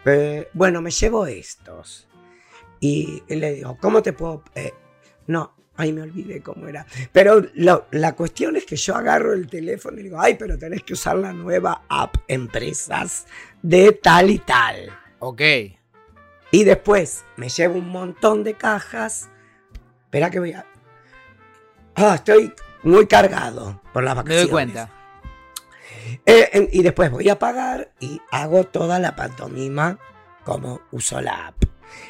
eh, 0.06 0.50
bueno, 0.54 0.82
me 0.82 0.92
llevo 0.92 1.26
estos. 1.28 2.08
Y 2.80 3.22
le 3.28 3.54
digo, 3.54 3.78
¿cómo 3.80 4.02
te 4.02 4.14
puedo...? 4.14 4.44
eh, 4.56 4.74
no, 5.28 5.56
ay, 5.76 5.94
me 5.94 6.02
olvidé 6.02 6.42
cómo 6.42 6.68
era. 6.68 6.86
Pero 7.12 7.44
lo- 7.54 7.86
la 7.92 8.14
cuestión 8.16 8.56
es 8.56 8.66
que 8.66 8.76
yo 8.76 8.96
agarro 8.96 9.34
el 9.34 9.48
teléfono 9.48 10.00
y 10.00 10.04
digo, 10.04 10.20
ay, 10.20 10.36
pero 10.36 10.58
tenés 10.58 10.82
que 10.84 10.94
usar 10.94 11.16
la 11.18 11.32
nueva 11.32 11.84
app 11.90 12.16
Empresas 12.28 13.28
de 13.62 13.92
tal 13.92 14.32
y 14.32 14.40
tal. 14.40 14.90
ok. 15.20 15.42
Y 16.54 16.64
después 16.66 17.24
me 17.38 17.48
llevo 17.48 17.76
un 17.76 17.88
montón 17.90 18.44
de 18.44 18.56
cajas. 18.56 19.30
Espera 20.06 20.30
que 20.30 20.40
voy 20.40 20.52
a... 20.52 20.66
Ah, 21.96 22.16
estoy 22.16 22.52
muy 22.84 23.08
cargado 23.08 23.82
por 23.94 24.04
las 24.04 24.16
Me 24.16 24.22
vacaciones. 24.22 24.44
doy 24.44 24.52
cuenta. 24.52 24.90
Eh, 26.26 26.70
y 26.72 26.84
después 26.84 27.12
voy 27.12 27.30
a 27.30 27.40
pagar 27.40 27.94
y 28.00 28.22
hago 28.32 28.64
toda 28.66 29.00
la 29.00 29.16
pantomima 29.16 30.00
como 30.44 30.82
uso 30.92 31.22
la 31.22 31.48
app. 31.48 31.64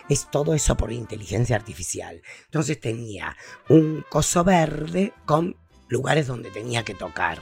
Es 0.10 0.30
todo 0.30 0.54
eso 0.54 0.78
por 0.78 0.92
inteligencia 0.92 1.56
artificial. 1.56 2.22
Entonces 2.46 2.80
tenía 2.80 3.36
un 3.70 4.06
coso 4.10 4.44
verde 4.44 5.14
con 5.26 5.58
lugares 5.90 6.28
donde 6.28 6.52
tenía 6.52 6.84
que 6.84 6.94
tocar. 6.94 7.40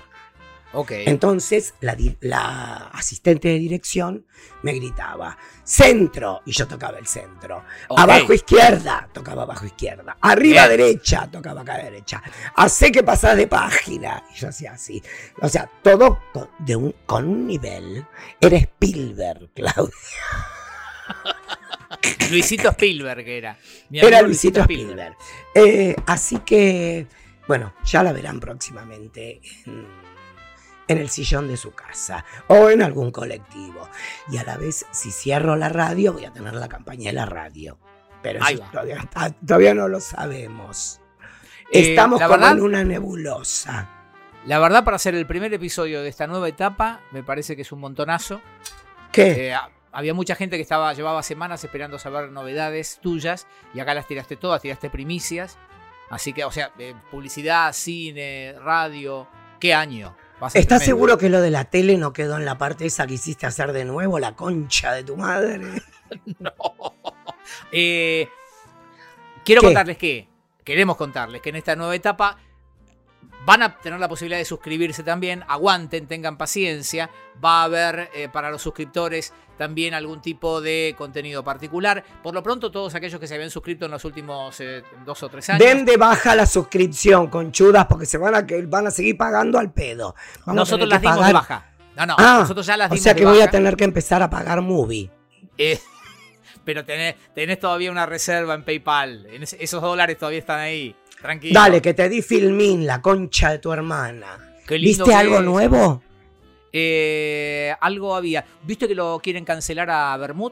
Entonces 0.89 1.73
la, 1.81 1.95
asistente 2.93 3.47
de 3.47 3.59
dirección 3.59 4.25
me 4.61 4.73
gritaba, 4.73 5.37
centro, 5.63 6.41
y 6.45 6.51
yo 6.51 6.67
tocaba 6.67 6.99
el 6.99 7.07
centro. 7.07 7.63
Abajo 7.89 8.33
izquierda, 8.33 9.09
tocaba 9.11 9.43
abajo 9.43 9.65
izquierda. 9.65 10.17
Arriba 10.21 10.67
Bien. 10.67 10.79
derecha, 10.79 11.29
tocaba 11.31 11.61
acá 11.61 11.77
derecha. 11.77 12.21
Hace 12.55 12.91
que 12.91 13.03
pasás 13.03 13.35
de 13.37 13.47
página. 13.47 14.23
Y 14.33 14.39
yo 14.39 14.49
hacía 14.49 14.73
así. 14.73 15.01
O 15.41 15.49
sea, 15.49 15.69
todo 15.81 16.19
con, 16.33 16.49
de 16.59 16.75
un, 16.75 16.95
con 17.05 17.27
un 17.27 17.47
nivel. 17.47 18.05
Era 18.39 18.57
Spielberg, 18.57 19.49
Claudia. 19.55 19.93
Luisito 22.29 22.69
Spielberg 22.69 23.27
era. 23.27 23.57
Mi 23.89 23.99
Era 23.99 24.21
Luisito 24.21 24.61
Spielberg. 24.61 25.15
Eh, 25.55 25.95
así 26.05 26.39
que, 26.39 27.07
bueno, 27.47 27.73
ya 27.83 28.03
la 28.03 28.13
verán 28.13 28.39
próximamente 28.39 29.41
en, 29.65 29.87
en 30.89 30.97
el 30.97 31.09
sillón 31.09 31.47
de 31.47 31.55
su 31.55 31.71
casa 31.71 32.25
o 32.47 32.69
en 32.69 32.81
algún 32.81 33.11
colectivo. 33.11 33.87
Y 34.29 34.37
a 34.37 34.43
la 34.43 34.57
vez, 34.57 34.85
si 34.91 35.11
cierro 35.11 35.55
la 35.55 35.69
radio, 35.69 36.11
voy 36.13 36.25
a 36.25 36.33
tener 36.33 36.53
la 36.53 36.67
campaña 36.67 37.11
de 37.11 37.13
la 37.13 37.25
radio. 37.25 37.77
Pero 38.21 38.45
eso 38.45 38.63
todavía, 38.71 39.07
todavía 39.45 39.73
no 39.73 39.87
lo 39.87 40.01
sabemos. 40.01 40.99
Eh, 41.71 41.91
Estamos 41.91 42.19
como 42.19 42.31
verdad- 42.31 42.51
en 42.57 42.61
una 42.61 42.83
nebulosa. 42.83 43.87
La 44.45 44.59
verdad, 44.59 44.83
para 44.83 44.95
hacer 44.95 45.15
el 45.15 45.25
primer 45.27 45.53
episodio 45.53 46.01
de 46.01 46.09
esta 46.09 46.25
nueva 46.27 46.47
etapa, 46.49 47.01
me 47.11 47.23
parece 47.23 47.55
que 47.55 47.61
es 47.61 47.71
un 47.71 47.79
montonazo. 47.79 48.41
¿Qué? 49.11 49.47
Eh, 49.47 49.53
ha- 49.53 49.69
había 49.91 50.13
mucha 50.13 50.35
gente 50.35 50.55
que 50.55 50.61
estaba, 50.61 50.93
llevaba 50.93 51.21
semanas 51.23 51.63
esperando 51.63 51.99
saber 51.99 52.31
novedades 52.31 52.99
tuyas 53.01 53.47
y 53.73 53.79
acá 53.79 53.93
las 53.93 54.07
tiraste 54.07 54.35
todas, 54.37 54.61
tiraste 54.61 54.89
primicias. 54.89 55.57
Así 56.09 56.33
que, 56.33 56.43
o 56.43 56.51
sea, 56.51 56.71
eh, 56.79 56.95
publicidad, 57.11 57.71
cine, 57.73 58.55
radio. 58.63 59.27
¿Qué 59.59 59.73
año? 59.73 60.15
¿Estás 60.53 60.83
seguro 60.83 61.17
que 61.17 61.29
lo 61.29 61.41
de 61.41 61.51
la 61.51 61.65
tele 61.65 61.97
no 61.97 62.13
quedó 62.13 62.37
en 62.37 62.45
la 62.45 62.57
parte 62.57 62.85
esa 62.85 63.05
que 63.07 63.15
hiciste 63.15 63.45
hacer 63.45 63.73
de 63.73 63.85
nuevo, 63.85 64.19
la 64.19 64.35
concha 64.35 64.93
de 64.93 65.03
tu 65.03 65.17
madre? 65.17 65.59
No. 66.39 66.51
Eh, 67.71 68.27
quiero 69.43 69.61
¿Qué? 69.61 69.67
contarles 69.67 69.97
que, 69.97 70.27
queremos 70.63 70.97
contarles 70.97 71.41
que 71.41 71.49
en 71.49 71.55
esta 71.55 71.75
nueva 71.75 71.95
etapa 71.95 72.37
van 73.49 73.63
a 73.63 73.75
tener 73.79 73.99
la 73.99 74.07
posibilidad 74.07 74.37
de 74.37 74.45
suscribirse 74.45 75.01
también. 75.01 75.43
Aguanten, 75.47 76.05
tengan 76.05 76.37
paciencia. 76.37 77.09
Va 77.43 77.61
a 77.61 77.63
haber 77.63 78.11
eh, 78.13 78.29
para 78.31 78.51
los 78.51 78.61
suscriptores 78.61 79.33
también 79.57 79.95
algún 79.95 80.21
tipo 80.21 80.61
de 80.61 80.93
contenido 80.95 81.43
particular. 81.43 82.03
Por 82.21 82.35
lo 82.35 82.43
pronto, 82.43 82.69
todos 82.69 82.93
aquellos 82.93 83.19
que 83.19 83.25
se 83.25 83.33
habían 83.33 83.49
suscrito 83.49 83.85
en 83.85 83.91
los 83.91 84.05
últimos 84.05 84.59
eh, 84.59 84.83
dos 85.03 85.23
o 85.23 85.29
tres 85.29 85.49
años. 85.49 85.65
Den 85.65 85.83
de 85.83 85.97
baja 85.97 86.35
la 86.35 86.45
suscripción, 86.45 87.25
conchudas, 87.25 87.87
porque 87.87 88.05
se 88.05 88.19
van 88.19 88.35
a, 88.35 88.45
que 88.45 88.61
van 88.67 88.85
a 88.85 88.91
seguir 88.91 89.17
pagando 89.17 89.57
al 89.57 89.73
pedo. 89.73 90.13
Vamos 90.45 90.55
nosotros 90.55 90.87
las 90.87 91.01
dimos 91.01 91.25
de 91.25 91.33
baja. 91.33 91.71
No, 91.95 92.05
no, 92.05 92.15
Ah, 92.19 92.37
nosotros 92.41 92.67
ya 92.67 92.77
las 92.77 92.91
O 92.91 92.93
dimos 92.93 93.03
sea 93.03 93.15
de 93.15 93.19
que 93.19 93.25
voy 93.25 93.41
a 93.41 93.49
tener 93.49 93.75
que 93.75 93.83
empezar 93.83 94.21
a 94.21 94.29
pagar 94.29 94.61
movie. 94.61 95.09
Eh, 95.57 95.79
pero 96.63 96.85
tenés, 96.85 97.15
tenés 97.33 97.59
todavía 97.59 97.89
una 97.89 98.05
reserva 98.05 98.53
en 98.53 98.63
PayPal. 98.63 99.25
Esos 99.59 99.81
dólares 99.81 100.19
todavía 100.19 100.37
están 100.37 100.59
ahí. 100.59 100.95
Tranquilo. 101.21 101.59
Dale, 101.59 101.81
que 101.81 101.93
te 101.93 102.07
di 102.09 102.21
filmín, 102.21 102.85
la 102.85 103.01
concha 103.01 103.51
de 103.51 103.59
tu 103.59 103.71
hermana. 103.73 104.53
Qué 104.67 104.77
lindo 104.77 105.05
¿Viste 105.05 105.11
que 105.11 105.15
algo 105.15 105.35
es. 105.39 105.43
nuevo? 105.43 106.03
Eh, 106.71 107.73
algo 107.81 108.15
había. 108.15 108.45
¿Viste 108.63 108.87
que 108.87 108.95
lo 108.95 109.19
quieren 109.21 109.43
cancelar 109.43 109.89
a 109.89 110.15
Bermud? 110.17 110.51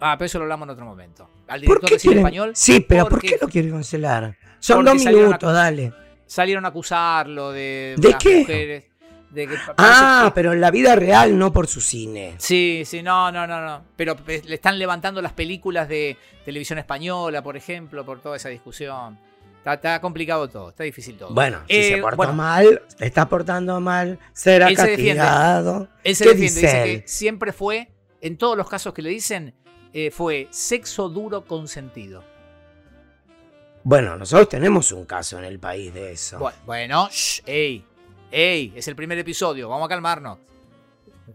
Ah, 0.00 0.16
pero 0.18 0.26
eso 0.26 0.38
lo 0.38 0.44
hablamos 0.44 0.66
en 0.66 0.70
otro 0.70 0.84
momento. 0.84 1.28
Al 1.46 1.60
¿Por 1.62 1.80
director 1.80 1.98
qué 2.00 2.08
de 2.10 2.16
español 2.16 2.52
Sí, 2.54 2.80
pero 2.80 3.08
¿por 3.08 3.20
qué 3.20 3.38
lo 3.40 3.48
quieren 3.48 3.70
cancelar? 3.72 4.36
Son 4.58 4.84
dos 4.84 4.94
minutos, 5.04 5.52
dale. 5.52 5.92
salieron 6.26 6.64
a 6.64 6.68
acusarlo 6.68 7.52
de. 7.52 7.94
¿De 7.98 8.14
qué? 8.18 8.38
mujeres, 8.40 8.84
de 9.30 9.46
que 9.46 9.54
pa- 9.54 9.74
Ah, 9.78 10.32
pero 10.34 10.52
en 10.52 10.60
la 10.60 10.70
vida 10.70 10.96
real, 10.96 11.38
no 11.38 11.52
por 11.52 11.66
su 11.66 11.80
cine. 11.80 12.34
Sí, 12.38 12.82
sí, 12.84 13.02
no, 13.02 13.30
no, 13.30 13.46
no, 13.46 13.60
no. 13.64 13.82
Pero 13.96 14.16
pe- 14.16 14.42
le 14.44 14.54
están 14.56 14.78
levantando 14.78 15.20
las 15.22 15.32
películas 15.32 15.88
de 15.88 16.16
televisión 16.44 16.78
española, 16.78 17.42
por 17.42 17.56
ejemplo, 17.56 18.04
por 18.04 18.20
toda 18.20 18.36
esa 18.36 18.48
discusión. 18.48 19.18
Está, 19.60 19.74
está 19.74 20.00
complicado 20.00 20.48
todo, 20.48 20.70
está 20.70 20.84
difícil 20.84 21.16
todo. 21.18 21.34
Bueno, 21.34 21.60
si 21.68 21.76
Eh, 21.76 21.94
se 21.96 22.00
portó 22.00 22.16
bueno. 22.16 22.32
mal, 22.32 22.82
está 22.98 23.28
portando 23.28 23.78
mal, 23.80 24.18
será 24.32 24.68
Él 24.68 24.76
se 24.76 24.86
castigado. 24.86 25.88
Él 26.02 26.16
se 26.16 26.24
¿Qué 26.24 26.30
defiende, 26.30 26.54
dice 26.54 26.66
dice 26.66 26.82
él? 26.94 27.02
que 27.02 27.08
siempre 27.08 27.52
fue, 27.52 27.90
en 28.22 28.38
todos 28.38 28.56
los 28.56 28.68
casos 28.68 28.94
que 28.94 29.02
le 29.02 29.10
dicen, 29.10 29.54
eh, 29.92 30.10
fue 30.10 30.48
sexo 30.50 31.08
duro 31.10 31.44
consentido. 31.44 32.24
Bueno, 33.82 34.16
nosotros 34.16 34.48
tenemos 34.48 34.92
un 34.92 35.04
caso 35.04 35.38
en 35.38 35.44
el 35.44 35.58
país 35.58 35.92
de 35.92 36.12
eso. 36.12 36.38
Bu- 36.38 36.52
Bueno, 36.66 37.08
shh, 37.10 37.42
ey, 37.46 37.84
ey, 38.30 38.72
es 38.76 38.88
el 38.88 38.96
primer 38.96 39.18
episodio, 39.18 39.68
vamos 39.68 39.86
a 39.86 39.88
calmarnos. 39.88 40.38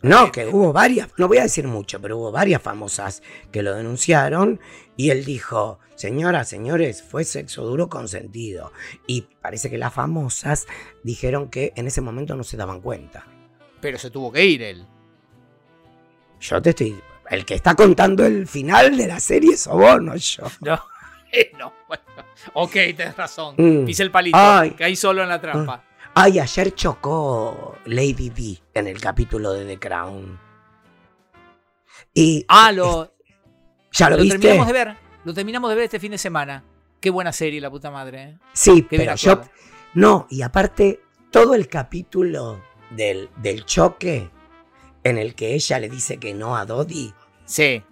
No, 0.01 0.31
que 0.31 0.47
hubo 0.47 0.73
varias, 0.73 1.09
no 1.17 1.27
voy 1.27 1.37
a 1.37 1.43
decir 1.43 1.67
mucho, 1.67 2.01
pero 2.01 2.17
hubo 2.17 2.31
varias 2.31 2.61
famosas 2.61 3.21
que 3.51 3.63
lo 3.63 3.73
denunciaron 3.75 4.59
y 4.97 5.09
él 5.09 5.25
dijo, 5.25 5.79
señoras, 5.95 6.49
señores, 6.49 7.03
fue 7.03 7.23
sexo 7.23 7.63
duro 7.63 7.89
consentido. 7.89 8.71
Y 9.07 9.21
parece 9.41 9.69
que 9.69 9.77
las 9.77 9.93
famosas 9.93 10.67
dijeron 11.03 11.49
que 11.49 11.73
en 11.75 11.87
ese 11.87 12.01
momento 12.01 12.35
no 12.35 12.43
se 12.43 12.57
daban 12.57 12.81
cuenta. 12.81 13.25
Pero 13.81 13.97
se 13.97 14.09
tuvo 14.09 14.31
que 14.31 14.45
ir 14.45 14.61
él. 14.61 14.85
Yo 16.39 16.61
te 16.61 16.71
estoy... 16.71 16.99
El 17.29 17.43
que 17.43 17.55
está 17.55 17.73
contando 17.73 18.23
el 18.23 18.47
final 18.47 18.95
de 18.95 19.07
la 19.07 19.19
serie 19.19 19.55
vos, 19.67 20.01
no 20.01 20.15
yo. 20.15 20.43
No, 20.61 20.79
eh, 21.31 21.51
no, 21.59 21.73
bueno. 21.87 22.03
Ok, 22.53 22.73
tenés 22.73 23.15
razón. 23.15 23.55
Mm. 23.57 23.85
Pise 23.85 24.03
el 24.03 24.11
palito, 24.11 24.37
Ay. 24.37 24.71
caí 24.71 24.95
solo 24.95 25.23
en 25.23 25.29
la 25.29 25.41
trampa. 25.41 25.83
Ay, 26.17 26.39
ayer 26.39 26.73
chocó 26.73 27.75
Lady 27.85 28.29
D 28.29 28.57
en 28.73 28.87
el 28.87 28.99
capítulo 29.01 29.51
de 29.53 29.65
The 29.65 29.79
Crown. 29.79 30.39
Y 32.13 32.45
Ah, 32.47 32.71
lo, 32.71 33.13
¿ya 33.91 34.09
lo, 34.09 34.15
lo 34.17 34.23
viste? 34.23 34.39
terminamos 34.39 34.67
de 34.67 34.73
ver. 34.73 34.97
Lo 35.25 35.33
terminamos 35.33 35.69
de 35.69 35.75
ver 35.75 35.85
este 35.85 35.99
fin 35.99 36.11
de 36.11 36.17
semana. 36.17 36.63
Qué 37.01 37.09
buena 37.09 37.33
serie, 37.33 37.59
la 37.59 37.69
puta 37.69 37.91
madre. 37.91 38.23
¿eh? 38.23 38.37
Sí, 38.53 38.83
Qué 38.89 38.97
pero 38.97 39.15
yo. 39.15 39.41
No, 39.93 40.27
y 40.29 40.41
aparte, 40.41 41.01
todo 41.31 41.53
el 41.53 41.67
capítulo 41.67 42.61
del, 42.91 43.29
del 43.37 43.65
choque 43.65 44.29
en 45.03 45.17
el 45.17 45.35
que 45.35 45.53
ella 45.53 45.79
le 45.79 45.89
dice 45.89 46.17
que 46.17 46.33
no 46.33 46.55
a 46.55 46.65
Dodi, 46.65 47.13
Sí, 47.45 47.83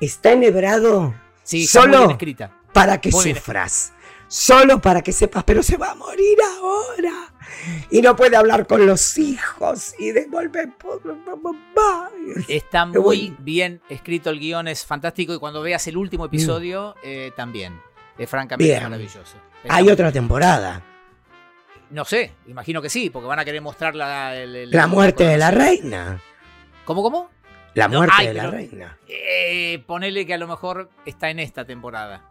está 0.00 0.32
enhebrado 0.32 1.14
sí, 1.42 1.66
Solo- 1.66 2.10
escrita. 2.10 2.54
para 2.74 3.00
que 3.00 3.10
Muy 3.10 3.32
sufras. 3.34 3.93
Solo 4.36 4.80
para 4.80 5.00
que 5.00 5.12
sepas, 5.12 5.44
pero 5.44 5.62
se 5.62 5.76
va 5.76 5.92
a 5.92 5.94
morir 5.94 6.36
ahora. 6.58 7.32
Y 7.88 8.02
no 8.02 8.16
puede 8.16 8.36
hablar 8.36 8.66
con 8.66 8.84
los 8.84 9.16
hijos 9.16 9.94
y 9.96 10.10
devolver. 10.10 10.70
Está 12.48 12.88
Qué 12.92 12.98
muy 12.98 13.36
bien 13.38 13.80
escrito 13.88 14.30
el 14.30 14.40
guion, 14.40 14.66
es 14.66 14.84
fantástico. 14.84 15.34
Y 15.34 15.38
cuando 15.38 15.62
veas 15.62 15.86
el 15.86 15.96
último 15.96 16.24
episodio, 16.24 16.96
eh, 17.04 17.30
también. 17.36 17.80
Es 18.18 18.28
francamente 18.28 18.64
Bien. 18.72 18.82
maravilloso. 18.82 19.36
Está 19.62 19.76
Hay 19.76 19.88
otra 19.88 20.10
temporada. 20.10 20.82
No 21.90 22.04
sé, 22.04 22.32
imagino 22.48 22.82
que 22.82 22.90
sí, 22.90 23.10
porque 23.10 23.28
van 23.28 23.38
a 23.38 23.44
querer 23.44 23.60
mostrar 23.62 23.94
la, 23.94 24.34
el- 24.36 24.56
el- 24.56 24.70
La 24.72 24.88
muerte 24.88 25.22
de 25.24 25.38
la 25.38 25.52
reina. 25.52 26.20
¿Cómo, 26.84 27.04
cómo? 27.04 27.30
La 27.74 27.86
No, 27.86 27.98
muerte 27.98 28.14
ay, 28.18 28.26
de 28.28 28.34
la 28.34 28.40
pero- 28.42 28.52
reina. 28.52 28.98
Eh, 29.06 29.80
ponele 29.86 30.26
que 30.26 30.34
a 30.34 30.38
lo 30.38 30.48
mejor 30.48 30.90
está 31.06 31.30
en 31.30 31.38
esta 31.38 31.64
temporada. 31.64 32.30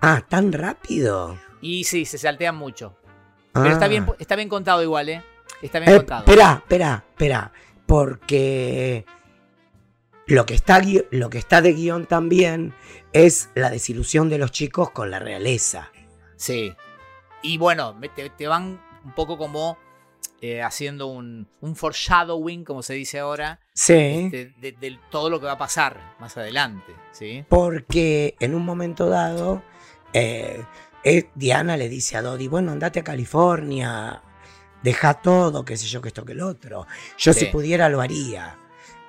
Ah, 0.00 0.22
tan 0.28 0.52
rápido. 0.52 1.38
Y 1.60 1.84
sí, 1.84 2.04
se 2.04 2.18
saltean 2.18 2.56
mucho. 2.56 2.96
Ah. 3.54 3.60
Pero 3.62 3.72
está 3.74 3.88
bien, 3.88 4.06
está 4.18 4.36
bien 4.36 4.48
contado 4.48 4.82
igual, 4.82 5.08
¿eh? 5.08 5.22
Está 5.62 5.78
bien 5.80 5.92
Eh, 5.92 5.96
contado. 5.98 6.20
Espera, 6.26 6.52
espera, 6.62 7.04
espera. 7.10 7.52
Porque 7.86 9.04
lo 10.26 10.46
que, 10.46 10.54
está, 10.54 10.80
lo 11.10 11.28
que 11.28 11.38
está 11.38 11.60
de 11.60 11.72
guion 11.72 12.06
también 12.06 12.72
es 13.12 13.50
la 13.54 13.68
desilusión 13.70 14.28
de 14.30 14.38
los 14.38 14.52
chicos 14.52 14.90
con 14.90 15.10
la 15.10 15.18
realeza. 15.18 15.90
Sí. 16.36 16.72
Y 17.42 17.58
bueno, 17.58 17.98
te 18.36 18.46
van 18.46 18.80
un 19.04 19.12
poco 19.14 19.36
como 19.36 19.76
eh, 20.40 20.62
haciendo 20.62 21.08
un, 21.08 21.48
un 21.60 21.74
foreshadowing, 21.76 22.64
como 22.64 22.82
se 22.82 22.94
dice 22.94 23.18
ahora, 23.18 23.60
Sí. 23.74 23.92
este, 23.94 24.54
de, 24.58 24.72
de 24.72 24.98
todo 25.10 25.28
lo 25.28 25.40
que 25.40 25.46
va 25.46 25.52
a 25.52 25.58
pasar 25.58 26.14
más 26.20 26.36
adelante. 26.36 26.94
¿sí? 27.12 27.44
Porque 27.48 28.36
en 28.40 28.54
un 28.54 28.64
momento 28.64 29.08
dado, 29.08 29.62
eh, 30.12 30.64
eh, 31.04 31.30
Diana 31.34 31.76
le 31.76 31.88
dice 31.88 32.16
a 32.16 32.22
Dodi, 32.22 32.48
bueno, 32.48 32.72
andate 32.72 33.00
a 33.00 33.04
California, 33.04 34.22
deja 34.82 35.14
todo, 35.14 35.64
qué 35.64 35.76
sé 35.76 35.86
yo, 35.86 36.00
que 36.00 36.08
esto, 36.08 36.24
que 36.24 36.32
el 36.32 36.40
otro. 36.42 36.86
Yo 37.18 37.32
Sí. 37.32 37.40
si 37.40 37.46
pudiera 37.46 37.88
lo 37.88 38.00
haría. 38.00 38.56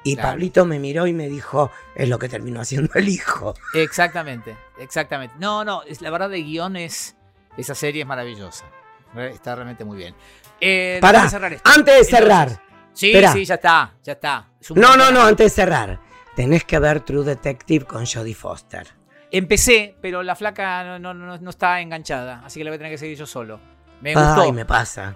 Y 0.03 0.15
Claro. 0.15 0.29
Pablito 0.29 0.65
me 0.65 0.79
miró 0.79 1.05
y 1.05 1.13
me 1.13 1.29
dijo, 1.29 1.69
es 1.95 2.09
lo 2.09 2.17
que 2.17 2.27
terminó 2.27 2.61
haciendo 2.61 2.91
el 2.95 3.07
hijo. 3.09 3.53
Exactamente, 3.75 4.55
exactamente. 4.79 5.35
No, 5.37 5.63
no, 5.63 5.83
es, 5.83 6.01
la 6.01 6.09
verdad 6.09 6.29
de 6.29 6.41
guion 6.41 6.75
es. 6.75 7.15
Esa 7.57 7.75
serie 7.75 8.01
es 8.01 8.07
maravillosa. 8.07 8.65
Re- 9.13 9.31
Está 9.31 9.53
realmente 9.55 9.83
muy 9.85 9.97
bien. 9.97 10.15
Eh, 10.59 10.97
Pará, 11.01 11.29
cerrar 11.29 11.53
esto. 11.53 11.69
antes 11.69 11.95
de 11.97 12.03
cerrar. 12.05 12.47
Entonces, 12.47 12.67
sí, 12.93 13.07
Esperá. 13.11 13.33
sí, 13.33 13.45
ya 13.45 13.55
está, 13.55 13.93
ya 14.03 14.13
está. 14.13 14.49
Es 14.59 14.71
No, 14.71 14.95
no, 14.95 15.11
no, 15.11 15.21
antes 15.23 15.45
de 15.47 15.49
cerrar. 15.63 15.99
Tenés 16.35 16.63
que 16.63 16.79
ver 16.79 17.01
True 17.01 17.25
Detective 17.25 17.85
con 17.85 18.05
Jodie 18.05 18.33
Foster. 18.33 18.87
Empecé, 19.31 19.95
pero 20.01 20.23
la 20.23 20.35
flaca 20.35 20.83
no, 20.83 20.99
no, 20.99 21.13
no, 21.13 21.37
no 21.37 21.49
está 21.49 21.79
enganchada, 21.81 22.41
así 22.45 22.59
que 22.59 22.63
la 22.65 22.71
voy 22.71 22.75
a 22.75 22.79
tener 22.79 22.91
que 22.91 22.97
seguir 22.97 23.17
yo 23.17 23.25
solo. 23.25 23.59
Me 24.01 24.13
gustó. 24.13 24.41
Ay, 24.41 24.51
me 24.51 24.65
pasa. 24.65 25.15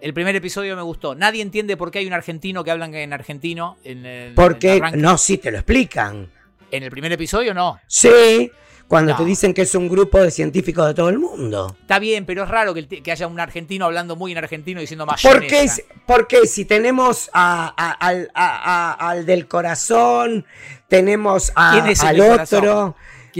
El 0.00 0.12
primer 0.12 0.36
episodio 0.36 0.76
me 0.76 0.82
gustó. 0.82 1.14
Nadie 1.14 1.40
entiende 1.40 1.76
por 1.76 1.90
qué 1.90 2.00
hay 2.00 2.06
un 2.06 2.12
argentino 2.12 2.62
que 2.62 2.70
hablan 2.70 2.94
en 2.94 3.12
argentino 3.14 3.78
en 3.82 4.04
el, 4.04 4.34
Porque, 4.34 4.74
en 4.76 5.00
no, 5.00 5.16
sí, 5.16 5.38
te 5.38 5.50
lo 5.50 5.56
explican. 5.58 6.30
En 6.70 6.82
el 6.82 6.90
primer 6.90 7.12
episodio 7.12 7.54
no. 7.54 7.78
Sí, 7.86 8.50
cuando 8.88 9.12
No. 9.12 9.18
te 9.18 9.24
dicen 9.24 9.54
que 9.54 9.62
es 9.62 9.74
un 9.74 9.88
grupo 9.88 10.20
de 10.20 10.30
científicos 10.30 10.86
de 10.86 10.92
todo 10.94 11.08
el 11.08 11.18
mundo. 11.18 11.74
Está 11.80 11.98
bien, 11.98 12.26
pero 12.26 12.42
es 12.42 12.48
raro 12.50 12.74
que, 12.74 13.10
haya 13.10 13.26
un 13.26 13.40
argentino 13.40 13.86
hablando 13.86 14.16
muy 14.16 14.32
en 14.32 14.38
argentino 14.38 14.80
diciendo 14.80 15.06
¿Por 15.06 15.14
mayonesa. 15.16 15.46
qué, 15.48 15.68
si- 15.68 15.82
por 16.06 16.26
qué 16.26 16.46
si 16.46 16.66
tenemos 16.66 17.30
a- 17.32 17.72
a- 17.76 17.92
al, 17.92 18.30
a- 18.34 18.92
a- 19.00 19.10
al 19.10 19.24
del 19.24 19.48
corazón, 19.48 20.44
tenemos 20.88 21.52
a- 21.56 21.72
¿Quién 21.72 21.86
es 21.86 22.00
el 22.02 22.06
al 22.08 22.16
del 22.16 22.40
otro. 22.40 22.96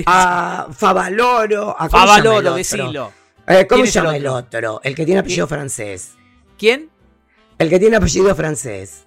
A 0.07 0.69
Favaloro, 0.77 1.71
a, 1.79 1.89
¿cómo 1.89 2.03
se 2.03 2.07
llama 2.07 2.17
el 2.17 2.23
Favaloro, 2.23 2.55
decilo. 2.55 3.13
Eh, 3.49 3.67
¿Cómo 3.69 3.83
¿Quién 3.83 3.93
se 3.93 3.99
el 4.01 4.05
llama 4.05 4.17
el 4.17 4.27
otro? 4.27 4.81
El 4.83 4.95
que 4.95 5.05
tiene 5.05 5.21
apellido 5.21 5.47
francés. 5.47 6.13
¿Quién? 6.59 6.91
El 7.59 7.71
que 7.71 7.79
tiene 7.79 7.97
apellido 7.97 8.35
francés. 8.35 9.05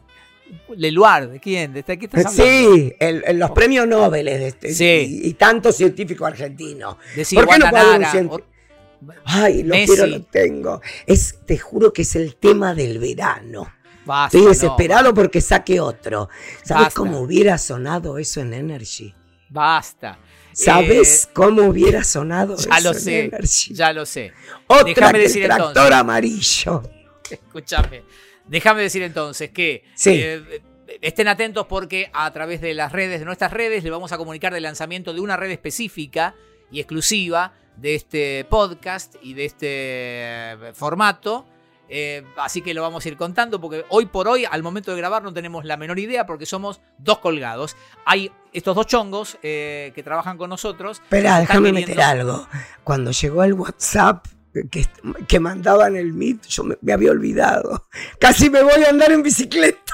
Leluard, 0.75 1.29
¿de 1.29 1.39
quién? 1.39 1.73
¿De 1.73 1.83
qué 1.83 1.93
estás 2.05 2.25
hablando? 2.25 2.43
Sí, 2.43 2.93
el- 2.99 3.23
el- 3.27 3.37
los 3.37 3.51
premios 3.51 3.87
Nobel 3.87 4.25
de 4.25 4.47
este, 4.47 4.73
Sí. 4.73 5.21
y, 5.23 5.27
y 5.29 5.33
tantos 5.35 5.75
científicos 5.75 6.27
argentinos. 6.27 6.95
Decí 7.15 7.35
¿Por 7.35 7.47
qué 7.47 7.59
no 7.59 7.69
puede 7.69 7.83
haber 7.83 7.99
un 7.99 8.05
cienti- 8.05 8.43
Ay, 9.25 9.63
lo 9.63 9.75
Messi. 9.75 9.93
quiero, 9.93 10.07
lo 10.07 10.21
tengo. 10.23 10.81
Es, 11.05 11.39
te 11.45 11.57
juro 11.57 11.93
que 11.93 12.01
es 12.01 12.15
el 12.15 12.35
tema 12.35 12.73
del 12.73 12.97
verano. 12.99 13.71
Basta, 14.05 14.25
Estoy 14.37 14.41
no, 14.41 14.49
desesperado 14.49 15.13
porque 15.13 15.39
saque 15.39 15.79
otro. 15.79 16.29
¿Sabes 16.63 16.93
cómo 16.95 17.19
hubiera 17.19 17.57
sonado 17.59 18.17
eso 18.17 18.41
en 18.41 18.53
Energy? 18.55 19.13
Basta. 19.49 20.19
¿Sabes 20.53 21.25
Eh, 21.25 21.29
cómo 21.33 21.63
hubiera 21.63 22.03
sonado 22.03 22.55
ya 22.57 22.79
lo 22.81 22.93
sé, 22.93 23.25
Energy? 23.25 23.73
ya 23.73 23.93
lo 23.93 24.05
sé. 24.05 24.33
Otra 24.67 24.83
Déjame 24.85 25.13
que 25.13 25.23
decir 25.23 25.41
el 25.43 25.47
tractor 25.49 25.69
entonces. 25.69 25.93
amarillo. 25.95 26.83
Escúchame. 27.29 28.03
Déjame 28.45 28.81
decir 28.81 29.03
entonces 29.03 29.51
que 29.51 29.83
Sí. 29.95 30.11
eh, 30.21 30.61
estén 31.01 31.27
atentos 31.27 31.65
porque 31.67 32.09
a 32.13 32.31
través 32.33 32.61
de 32.61 32.73
las 32.73 32.91
redes, 32.91 33.19
de 33.19 33.25
nuestras 33.25 33.53
redes, 33.53 33.83
les 33.83 33.91
vamos 33.91 34.11
a 34.11 34.17
comunicar 34.17 34.53
del 34.53 34.63
lanzamiento 34.63 35.13
de 35.13 35.21
una 35.21 35.37
red 35.37 35.51
específica 35.51 36.35
y 36.71 36.79
exclusiva 36.79 37.53
de 37.77 37.95
este 37.95 38.45
podcast 38.49 39.15
y 39.21 39.33
de 39.35 39.45
este 39.45 40.73
formato. 40.73 41.45
Eh, 41.91 42.23
así 42.37 42.61
que 42.61 42.73
lo 42.75 42.83
vamos 42.83 43.03
a 43.03 43.09
ir 43.09 43.17
contando 43.17 43.59
porque 43.59 43.83
hoy 43.89 44.05
por 44.05 44.27
hoy, 44.27 44.45
al 44.45 44.61
momento 44.61 44.91
de 44.91 44.97
grabar, 44.97 45.23
no 45.23 45.33
tenemos 45.33 45.65
la 45.65 45.75
menor 45.75 45.97
idea 45.97 46.25
porque 46.27 46.45
somos 46.45 46.81
dos 46.99 47.17
colgados. 47.19 47.75
Hay 48.05 48.31
estos 48.53 48.75
dos 48.75 48.85
chongos 48.85 49.37
eh, 49.41 49.91
que 49.95 50.03
trabajan 50.03 50.37
con 50.37 50.49
nosotros. 50.51 50.99
Espera, 51.03 51.39
déjame 51.39 51.69
queriendo- 51.71 51.87
meter 51.89 52.01
algo. 52.01 52.47
Cuando 52.83 53.09
llegó 53.11 53.43
el 53.43 53.53
WhatsApp 53.53 54.25
que, 54.71 54.85
que 55.27 55.39
mandaban 55.39 55.95
el 55.95 56.13
Meet, 56.13 56.45
yo 56.47 56.63
me, 56.63 56.77
me 56.81 56.93
había 56.93 57.11
olvidado. 57.11 57.85
Casi 58.19 58.49
me 58.49 58.61
voy 58.61 58.83
a 58.83 58.89
andar 58.89 59.11
en 59.11 59.23
bicicleta. 59.23 59.93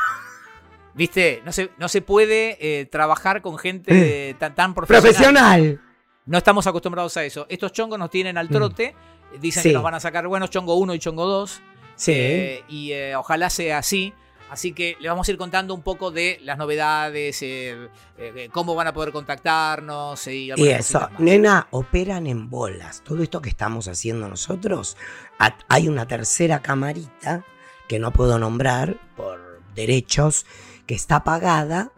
Viste, 0.93 1.41
no 1.45 1.51
se, 1.51 1.71
no 1.77 1.89
se 1.89 2.01
puede 2.01 2.57
eh, 2.59 2.85
trabajar 2.85 3.41
con 3.41 3.57
gente 3.57 4.35
tan, 4.39 4.55
tan 4.55 4.73
profesional. 4.73 5.03
Profesional. 5.13 5.81
No 6.25 6.37
estamos 6.37 6.65
acostumbrados 6.67 7.15
a 7.17 7.23
eso. 7.25 7.45
Estos 7.49 7.71
chongos 7.73 7.99
nos 7.99 8.09
tienen 8.09 8.37
al 8.37 8.49
trote. 8.49 8.95
Dicen 9.39 9.59
Mm. 9.59 9.63
Sí. 9.63 9.69
que 9.69 9.73
nos 9.73 9.83
van 9.83 9.95
a 9.95 9.99
sacar 9.99 10.25
buenos 10.27 10.49
chongo 10.49 10.75
1 10.75 10.93
y 10.93 10.99
chongo 10.99 11.25
2. 11.25 11.61
Sí. 11.95 12.11
eh, 12.13 12.63
y 12.67 12.91
eh, 12.91 13.15
ojalá 13.15 13.49
sea 13.49 13.77
así. 13.79 14.13
Así 14.49 14.73
que 14.73 14.95
les 14.99 15.09
vamos 15.09 15.27
a 15.27 15.31
ir 15.31 15.37
contando 15.37 15.73
un 15.73 15.81
poco 15.81 16.11
de 16.11 16.39
las 16.43 16.57
novedades, 16.57 17.41
eh, 17.41 17.89
eh, 18.19 18.47
cómo 18.51 18.75
van 18.75 18.85
a 18.87 18.93
poder 18.93 19.11
contactarnos 19.11 20.27
y, 20.27 20.51
Y 20.55 20.67
eso, 20.69 21.09
nena, 21.17 21.67
operan 21.71 22.27
en 22.27 22.49
bolas. 22.49 23.01
Todo 23.03 23.23
esto 23.23 23.41
que 23.41 23.49
estamos 23.49 23.87
haciendo 23.87 24.29
nosotros, 24.29 24.97
hay 25.67 25.87
una 25.89 26.07
tercera 26.07 26.61
camarita 26.61 27.43
que 27.87 27.97
no 27.97 28.11
puedo 28.13 28.37
nombrar 28.37 28.97
por 29.17 29.61
derechos, 29.73 30.45
que 30.85 30.93
está 30.93 31.17
apagada 31.17 31.91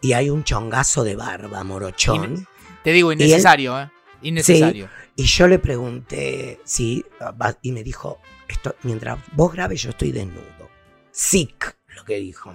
y 0.00 0.12
hay 0.12 0.30
un 0.30 0.44
chongazo 0.44 1.02
de 1.02 1.16
barba, 1.16 1.64
morochón. 1.64 2.46
Te 2.84 2.92
digo, 2.92 3.12
innecesario, 3.12 3.78
¿eh? 3.80 3.90
Innecesario. 4.22 4.88
Y 5.16 5.24
yo 5.24 5.48
le 5.48 5.58
pregunté, 5.58 6.60
sí, 6.64 7.04
va- 7.20 7.58
y 7.60 7.72
me 7.72 7.82
dijo, 7.82 8.18
esto, 8.48 8.74
mientras 8.82 9.18
vos 9.32 9.52
grabes 9.52 9.82
yo 9.82 9.90
estoy 9.90 10.12
desnudo. 10.12 10.70
Sick, 11.10 11.76
lo 11.96 12.04
que 12.04 12.16
dijo. 12.16 12.54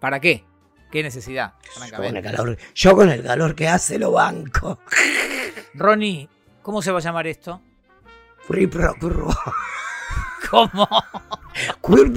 ¿Para 0.00 0.20
qué? 0.20 0.44
¿Qué 0.90 1.02
necesidad? 1.02 1.54
Yo 1.90 1.96
con, 1.96 2.16
el 2.16 2.22
calor, 2.22 2.58
yo 2.74 2.96
con 2.96 3.08
el 3.08 3.22
calor 3.22 3.54
que 3.54 3.68
hace 3.68 3.98
lo 3.98 4.12
banco. 4.12 4.78
Ronnie, 5.74 6.28
¿cómo 6.60 6.82
se 6.82 6.92
va 6.92 6.98
a 6.98 7.02
llamar 7.02 7.26
esto? 7.26 7.62
Curro. 9.00 9.28
¿Cómo? 10.50 10.88
Curro, 11.80 12.12